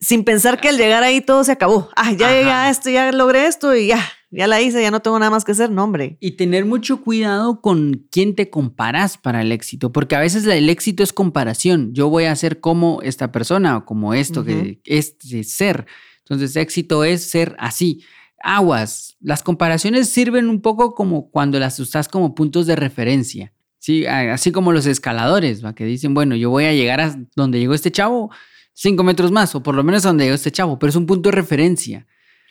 [0.00, 1.88] sin pensar que al llegar ahí todo se acabó.
[1.96, 2.66] Ah, ya llegué Ajá.
[2.66, 5.44] a esto, ya logré esto y ya, ya la hice, ya no tengo nada más
[5.44, 5.70] que hacer.
[5.70, 6.18] No, hombre.
[6.20, 10.68] Y tener mucho cuidado con quién te comparas para el éxito, porque a veces el
[10.68, 11.92] éxito es comparación.
[11.94, 15.86] Yo voy a ser como esta persona o como esto, que este ser.
[16.18, 18.04] Entonces, éxito es ser así.
[18.42, 23.52] Aguas, las comparaciones sirven un poco como cuando las usas como puntos de referencia.
[23.82, 25.74] Sí, así como los escaladores, ¿va?
[25.74, 28.30] que dicen, bueno, yo voy a llegar a donde llegó este chavo
[28.74, 31.04] cinco metros más, o por lo menos a donde llegó este chavo, pero es un
[31.04, 32.06] punto de referencia.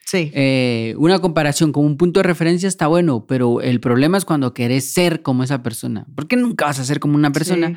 [0.05, 0.29] Sí.
[0.33, 4.53] Eh, una comparación como un punto de referencia está bueno, pero el problema es cuando
[4.53, 7.69] querés ser como esa persona, porque nunca vas a ser como una persona.
[7.69, 7.75] Sí.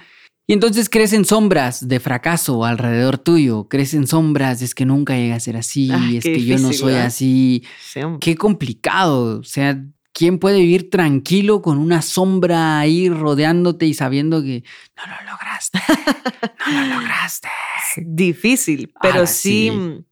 [0.49, 5.17] Y entonces crees en sombras de fracaso alrededor tuyo, crees en sombras, es que nunca
[5.17, 7.07] llega a ser así, Ay, es que yo no soy ¿verdad?
[7.07, 7.63] así.
[7.89, 8.01] Sí.
[8.21, 9.81] Qué complicado, o sea,
[10.15, 14.65] ¿quién puede vivir tranquilo con una sombra ahí rodeándote y sabiendo que
[14.97, 15.79] no lo lograste?
[16.73, 17.49] No lo lograste.
[18.07, 19.71] difícil, pero Ah, sí, sí.
[19.71, 20.05] mm,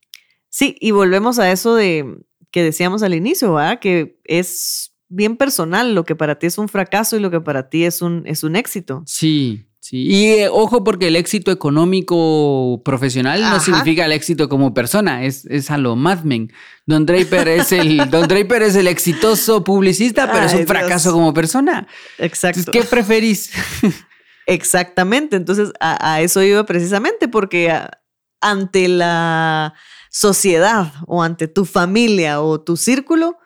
[0.51, 2.19] sí, y volvemos a eso de
[2.51, 3.79] que decíamos al inicio, ¿verdad?
[3.81, 7.71] Que es bien personal lo que para ti es un fracaso y lo que para
[7.71, 9.03] ti es un, es un éxito.
[9.07, 10.07] Sí, sí.
[10.09, 15.45] Y eh, ojo porque el éxito económico profesional no significa el éxito como persona, es,
[15.47, 16.51] es a lo Mad Men.
[16.87, 21.33] Don Draper es el Don Draper es el exitoso publicista, pero es un fracaso como
[21.35, 21.87] persona.
[22.19, 22.61] Exacto.
[22.61, 23.53] Entonces, ¿qué preferís?
[24.47, 25.37] Exactamente.
[25.37, 27.91] Entonces, a, a eso iba precisamente, porque a-
[28.41, 29.75] ante la
[30.11, 33.37] sociedad o ante tu familia o tu círculo,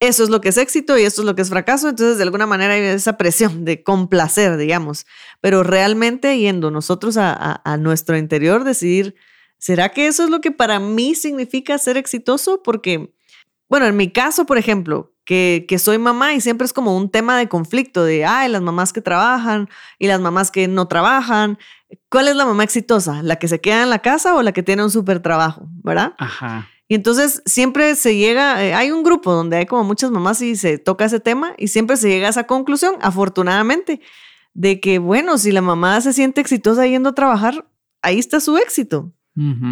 [0.00, 1.88] eso es lo que es éxito y esto es lo que es fracaso.
[1.88, 5.06] Entonces, de alguna manera hay esa presión de complacer, digamos.
[5.40, 9.16] Pero realmente yendo nosotros a, a- nuestro interior, decidir,
[9.58, 12.62] ¿será que eso es lo que para mí significa ser exitoso?
[12.62, 13.12] Porque,
[13.68, 17.10] bueno, en mi caso, por ejemplo, que, que soy mamá y siempre es como un
[17.10, 21.58] tema de conflicto de, ay, las mamás que trabajan y las mamás que no trabajan.
[22.08, 23.22] ¿Cuál es la mamá exitosa?
[23.22, 25.66] ¿La que se queda en la casa o la que tiene un súper trabajo?
[25.82, 26.14] ¿Verdad?
[26.18, 26.68] Ajá.
[26.88, 30.56] Y entonces siempre se llega, eh, hay un grupo donde hay como muchas mamás y
[30.56, 34.00] se toca ese tema y siempre se llega a esa conclusión, afortunadamente,
[34.54, 37.68] de que, bueno, si la mamá se siente exitosa yendo a trabajar,
[38.00, 39.12] ahí está su éxito.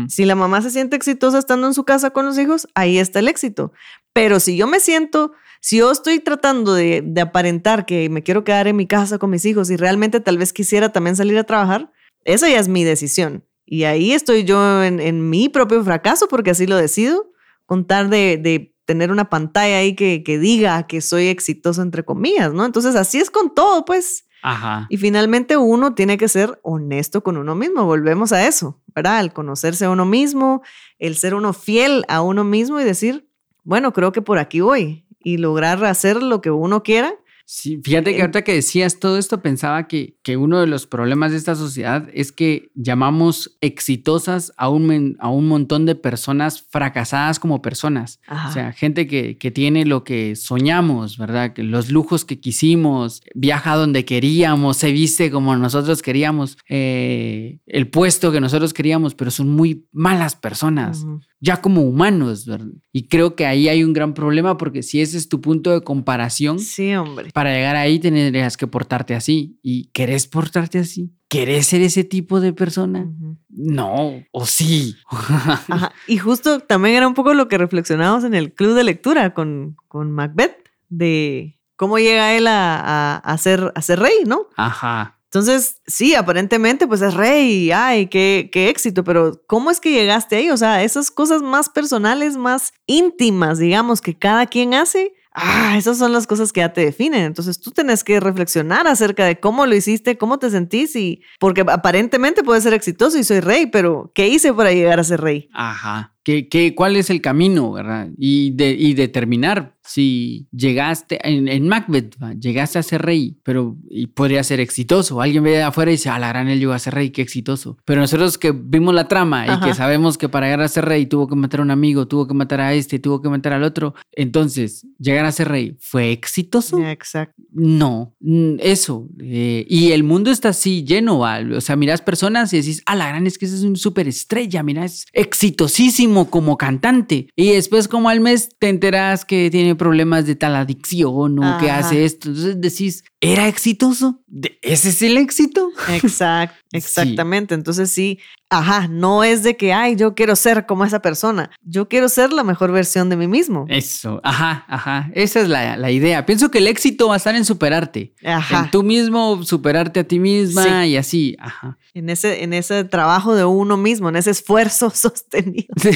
[0.07, 3.19] Si la mamá se siente exitosa estando en su casa con los hijos, ahí está
[3.19, 3.73] el éxito.
[4.13, 8.45] Pero si yo me siento, si yo estoy tratando de, de aparentar que me quiero
[8.45, 11.43] quedar en mi casa con mis hijos y realmente tal vez quisiera también salir a
[11.43, 11.91] trabajar,
[12.23, 13.43] esa ya es mi decisión.
[13.67, 17.33] Y ahí estoy yo en, en mi propio fracaso porque así lo decido,
[17.67, 22.55] contar de, de tener una pantalla ahí que, que diga que soy exitoso entre comillas,
[22.55, 22.65] ¿no?
[22.65, 24.25] Entonces así es con todo, pues.
[24.43, 24.87] Ajá.
[24.89, 27.85] Y finalmente uno tiene que ser honesto con uno mismo.
[27.85, 29.21] Volvemos a eso, ¿verdad?
[29.21, 30.63] El conocerse a uno mismo,
[31.01, 33.29] el ser uno fiel a uno mismo y decir,
[33.65, 37.13] bueno, creo que por aquí voy y lograr hacer lo que uno quiera.
[37.49, 41.31] Sí, fíjate que ahorita que decías todo esto, pensaba que, que uno de los problemas
[41.31, 47.39] de esta sociedad es que llamamos exitosas a un, a un montón de personas fracasadas
[47.39, 48.19] como personas.
[48.27, 48.49] Ajá.
[48.49, 51.53] O sea, gente que, que tiene lo que soñamos, ¿verdad?
[51.53, 57.89] Que los lujos que quisimos, viaja donde queríamos, se viste como nosotros queríamos, eh, el
[57.89, 61.07] puesto que nosotros queríamos, pero son muy malas personas.
[61.41, 62.67] Ya como humanos, ¿verdad?
[62.93, 65.83] Y creo que ahí hay un gran problema porque si ese es tu punto de
[65.83, 67.31] comparación, Sí, hombre.
[67.33, 69.59] para llegar ahí tendrías que portarte así.
[69.63, 71.13] ¿Y querés portarte así?
[71.29, 73.07] ¿Querés ser ese tipo de persona?
[73.49, 74.97] No, o sí.
[75.11, 75.93] Ajá.
[76.07, 79.77] Y justo también era un poco lo que reflexionábamos en el club de lectura con,
[79.89, 80.57] con Macbeth,
[80.89, 84.47] de cómo llega él a, a, a ser, a ser rey, ¿no?
[84.57, 85.16] Ajá.
[85.27, 90.37] Entonces, sí, aparentemente, pues es rey, ay, qué, qué éxito, pero ¿cómo es que llegaste
[90.37, 90.51] ahí?
[90.51, 95.99] O sea, esas cosas más personales, más íntimas, digamos, que cada quien hace, ah, esas
[95.99, 97.25] son las cosas que ya te definen.
[97.25, 101.65] Entonces tú tienes que reflexionar acerca de cómo lo hiciste, cómo te sentís y porque
[101.69, 105.49] aparentemente puedes ser exitoso y soy rey, pero ¿qué hice para llegar a ser rey?
[105.53, 106.16] Ajá.
[106.27, 108.09] ¿Qué, qué, cuál es el camino, verdad?
[108.19, 114.09] Y, de, y determinar si llegaste, en, en Macbeth, llegaste a ser rey, pero y
[114.09, 115.21] podría ser exitoso.
[115.21, 117.79] Alguien ve afuera y dice, a la gran él llegó a ser rey, qué exitoso.
[117.85, 119.67] Pero nosotros que vimos la trama y Ajá.
[119.67, 122.27] que sabemos que para llegar a ser rey tuvo que matar a un amigo, tuvo
[122.27, 123.95] que matar a este, tuvo que matar al otro.
[124.13, 126.83] Entonces, llegar a ser rey, ¿fue exitoso?
[126.85, 127.41] Exacto.
[127.53, 129.09] No, mm, eso.
[129.21, 133.09] eh, y el mundo está así lleno, o sea, miras personas y decís, a la
[133.09, 137.29] gran es que ese es un superestrella, mira, es exitosísimo como cantante.
[137.37, 141.71] Y después como al mes te enteras que tiene problemas de tal adicción o que
[141.71, 142.31] hace esto.
[142.31, 144.21] Entonces decís, ¿era exitoso?
[144.27, 145.71] ¿De- ¿Ese es el éxito?
[145.89, 147.55] Exacto, exactamente.
[147.55, 148.19] Entonces sí,
[148.51, 151.51] ajá, no es de que, ay, yo quiero ser como esa persona.
[151.63, 153.65] Yo quiero ser la mejor versión de mí mismo.
[153.69, 155.11] Eso, ajá, ajá.
[155.15, 156.27] Esa es la, la idea.
[156.27, 158.15] Pienso que el éxito va a estar en superarte.
[158.25, 158.65] Ajá.
[158.65, 161.79] En tú mismo, superarte a ti misma y así, ajá.
[161.95, 165.69] En ese, en ese trabajo de uno mismo, en ese esfuerzo sostenido.
[165.83, 165.91] De,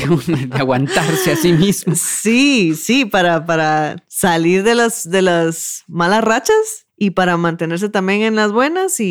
[0.46, 1.94] de aguantarse a sí mismo.
[1.94, 8.20] Sí, sí, para, para salir de las, de las malas rachas y para mantenerse también
[8.20, 9.04] en las buenas y,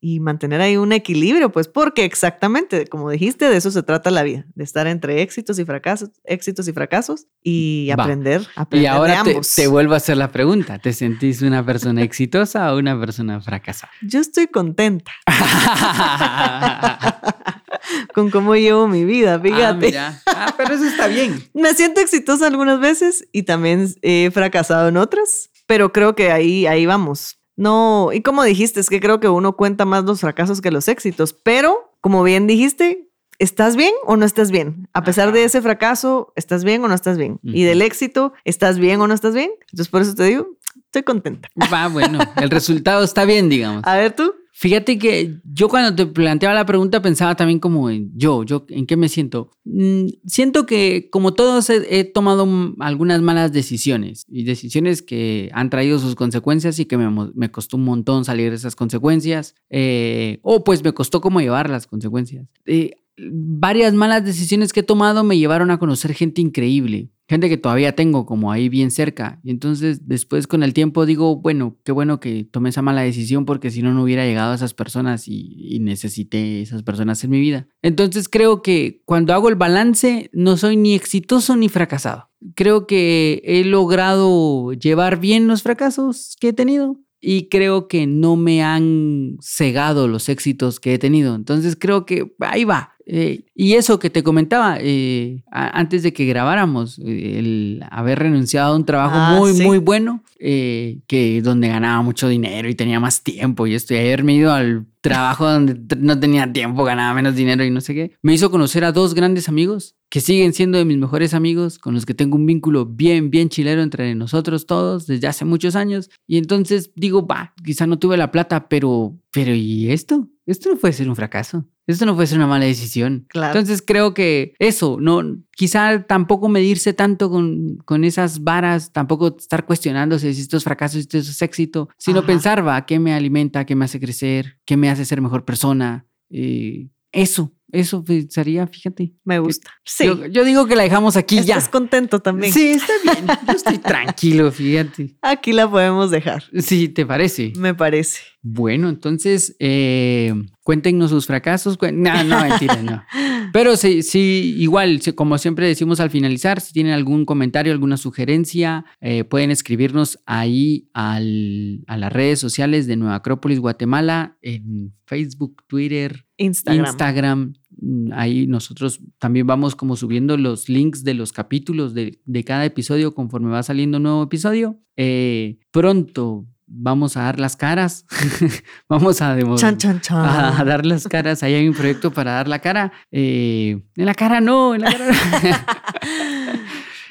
[0.00, 4.10] y- y mantener ahí un equilibrio, pues porque exactamente, como dijiste, de eso se trata
[4.10, 8.80] la vida, de estar entre éxitos y fracasos, éxitos y fracasos y aprender, Y aprender
[8.80, 9.22] de ahora
[9.54, 10.78] te, vuelvo a hacer la pregunta.
[10.78, 13.92] ¿Te sentís una persona exitosa o una persona fracasada?
[14.00, 15.12] Yo estoy contenta
[18.14, 19.86] con cómo llevo mi vida, Ah, fíjate.
[19.86, 20.22] mira.
[20.26, 21.42] Ah, pero eso está bien.
[21.54, 26.66] Me siento exitosa algunas veces y también he fracasado en otras, pero creo que ahí,
[26.66, 27.38] ahí vamos.
[27.54, 30.88] No, y como dijiste, es que creo que uno cuenta más los fracasos que los
[30.88, 33.08] éxitos, pero como bien dijiste,
[33.38, 34.88] ¿estás bien o no estás bien?
[34.94, 35.36] A pesar Ajá.
[35.36, 37.38] de ese fracaso, ¿estás bien o no estás bien?
[37.44, 39.52] Y del éxito, ¿estás bien o no estás bien?
[39.70, 40.48] Entonces por eso te digo,
[40.86, 41.48] estoy contenta.
[41.72, 43.82] Va, bueno, el resultado está bien, digamos.
[43.86, 44.34] A ver tú.
[44.60, 48.84] Fíjate que yo cuando te planteaba la pregunta pensaba también como en yo, yo, ¿en
[48.84, 49.52] qué me siento?
[49.64, 52.46] Mm, siento que como todos he, he tomado
[52.78, 57.84] algunas malas decisiones y decisiones que han traído sus consecuencias y que me costó un
[57.84, 62.46] montón salir de esas consecuencias eh, o pues me costó como llevar las consecuencias.
[62.66, 67.08] Eh, varias malas decisiones que he tomado me llevaron a conocer gente increíble.
[67.30, 69.38] Gente que todavía tengo como ahí bien cerca.
[69.44, 73.44] Y entonces después con el tiempo digo, bueno, qué bueno que tomé esa mala decisión
[73.44, 77.30] porque si no, no hubiera llegado a esas personas y, y necesité esas personas en
[77.30, 77.68] mi vida.
[77.82, 82.30] Entonces creo que cuando hago el balance no soy ni exitoso ni fracasado.
[82.56, 88.34] Creo que he logrado llevar bien los fracasos que he tenido y creo que no
[88.34, 91.34] me han cegado los éxitos que he tenido.
[91.36, 92.94] Entonces creo que ahí va.
[93.12, 98.20] Eh, y eso que te comentaba eh, a- antes de que grabáramos, eh, el haber
[98.20, 99.64] renunciado a un trabajo Ah, muy, sí.
[99.64, 103.96] muy bueno, eh, que donde ganaba mucho dinero y tenía más tiempo y esto, y
[103.98, 108.12] haberme ido al trabajo donde no tenía tiempo, ganaba menos dinero y no sé qué,
[108.22, 111.94] me hizo conocer a dos grandes amigos que siguen siendo de mis mejores amigos, con
[111.94, 116.10] los que tengo un vínculo bien, bien chilero entre nosotros todos desde hace muchos años.
[116.26, 120.28] Y entonces digo, va, quizá no tuve la plata, pero, pero ¿y esto?
[120.50, 121.64] Esto no puede ser un fracaso.
[121.86, 123.26] Esto no puede ser una mala decisión.
[123.28, 123.52] Claro.
[123.58, 125.22] Entonces creo que eso, no,
[125.52, 130.94] quizá tampoco medirse tanto con, con esas varas, tampoco estar cuestionándose si esto es fracaso,
[130.94, 132.26] si esto es éxito, sino Ajá.
[132.26, 133.64] pensar, va, ¿qué me alimenta?
[133.64, 134.58] ¿Qué me hace crecer?
[134.64, 136.06] ¿Qué me hace ser mejor persona?
[136.30, 139.12] Eh, eso, eso sería, fíjate.
[139.24, 139.70] Me gusta.
[139.84, 140.04] Sí.
[140.06, 141.56] Yo, yo digo que la dejamos aquí ya.
[141.56, 142.52] Estás contento también.
[142.52, 143.26] Sí, está bien.
[143.46, 145.16] Yo estoy tranquilo, fíjate.
[145.22, 146.44] Aquí la podemos dejar.
[146.58, 147.52] Sí, ¿te parece?
[147.56, 148.20] Me parece.
[148.42, 151.78] Bueno, entonces, eh, cuéntenos sus fracasos.
[151.92, 153.02] No, no, mentira, no.
[153.52, 158.84] Pero sí, sí, igual, como siempre decimos al finalizar, si tienen algún comentario, alguna sugerencia,
[159.00, 165.62] eh, pueden escribirnos ahí al- a las redes sociales de Nueva Acrópolis, Guatemala, en Facebook,
[165.66, 166.86] Twitter, Instagram.
[166.86, 167.52] Instagram.
[167.80, 172.64] Mm, Ahí nosotros también vamos como subiendo los links de los capítulos de, de cada
[172.64, 174.78] episodio conforme va saliendo un nuevo episodio.
[174.96, 178.06] Eh, pronto vamos a dar las caras.
[178.88, 180.18] vamos a, Chan, chan, chan.
[180.18, 181.42] a dar las caras.
[181.42, 182.92] Ahí hay un proyecto para dar la cara.
[183.10, 185.66] Eh, en la cara no, en la cara.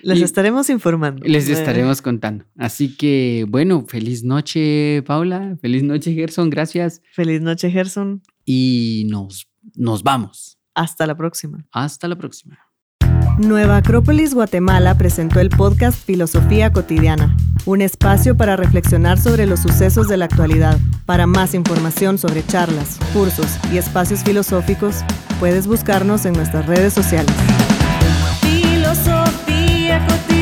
[0.02, 1.22] Les Y- estaremos informando.
[1.26, 2.46] Les Eh, estaremos contando.
[2.58, 5.58] Así que, bueno, feliz noche, Paula.
[5.62, 6.50] Feliz noche, Gerson.
[6.50, 7.02] Gracias.
[7.12, 8.22] Feliz noche, Gerson.
[8.52, 10.58] Y nos, nos vamos.
[10.74, 11.68] Hasta la próxima.
[11.72, 12.58] Hasta la próxima.
[13.38, 17.38] Nueva Acrópolis Guatemala presentó el podcast Filosofía Cotidiana,
[17.68, 20.80] un espacio para reflexionar sobre los sucesos de la actualidad.
[21.06, 25.04] Para más información sobre charlas, cursos y espacios filosóficos,
[25.40, 27.36] puedes buscarnos en nuestras redes sociales.
[28.42, 30.39] Filosofía Cotidiana.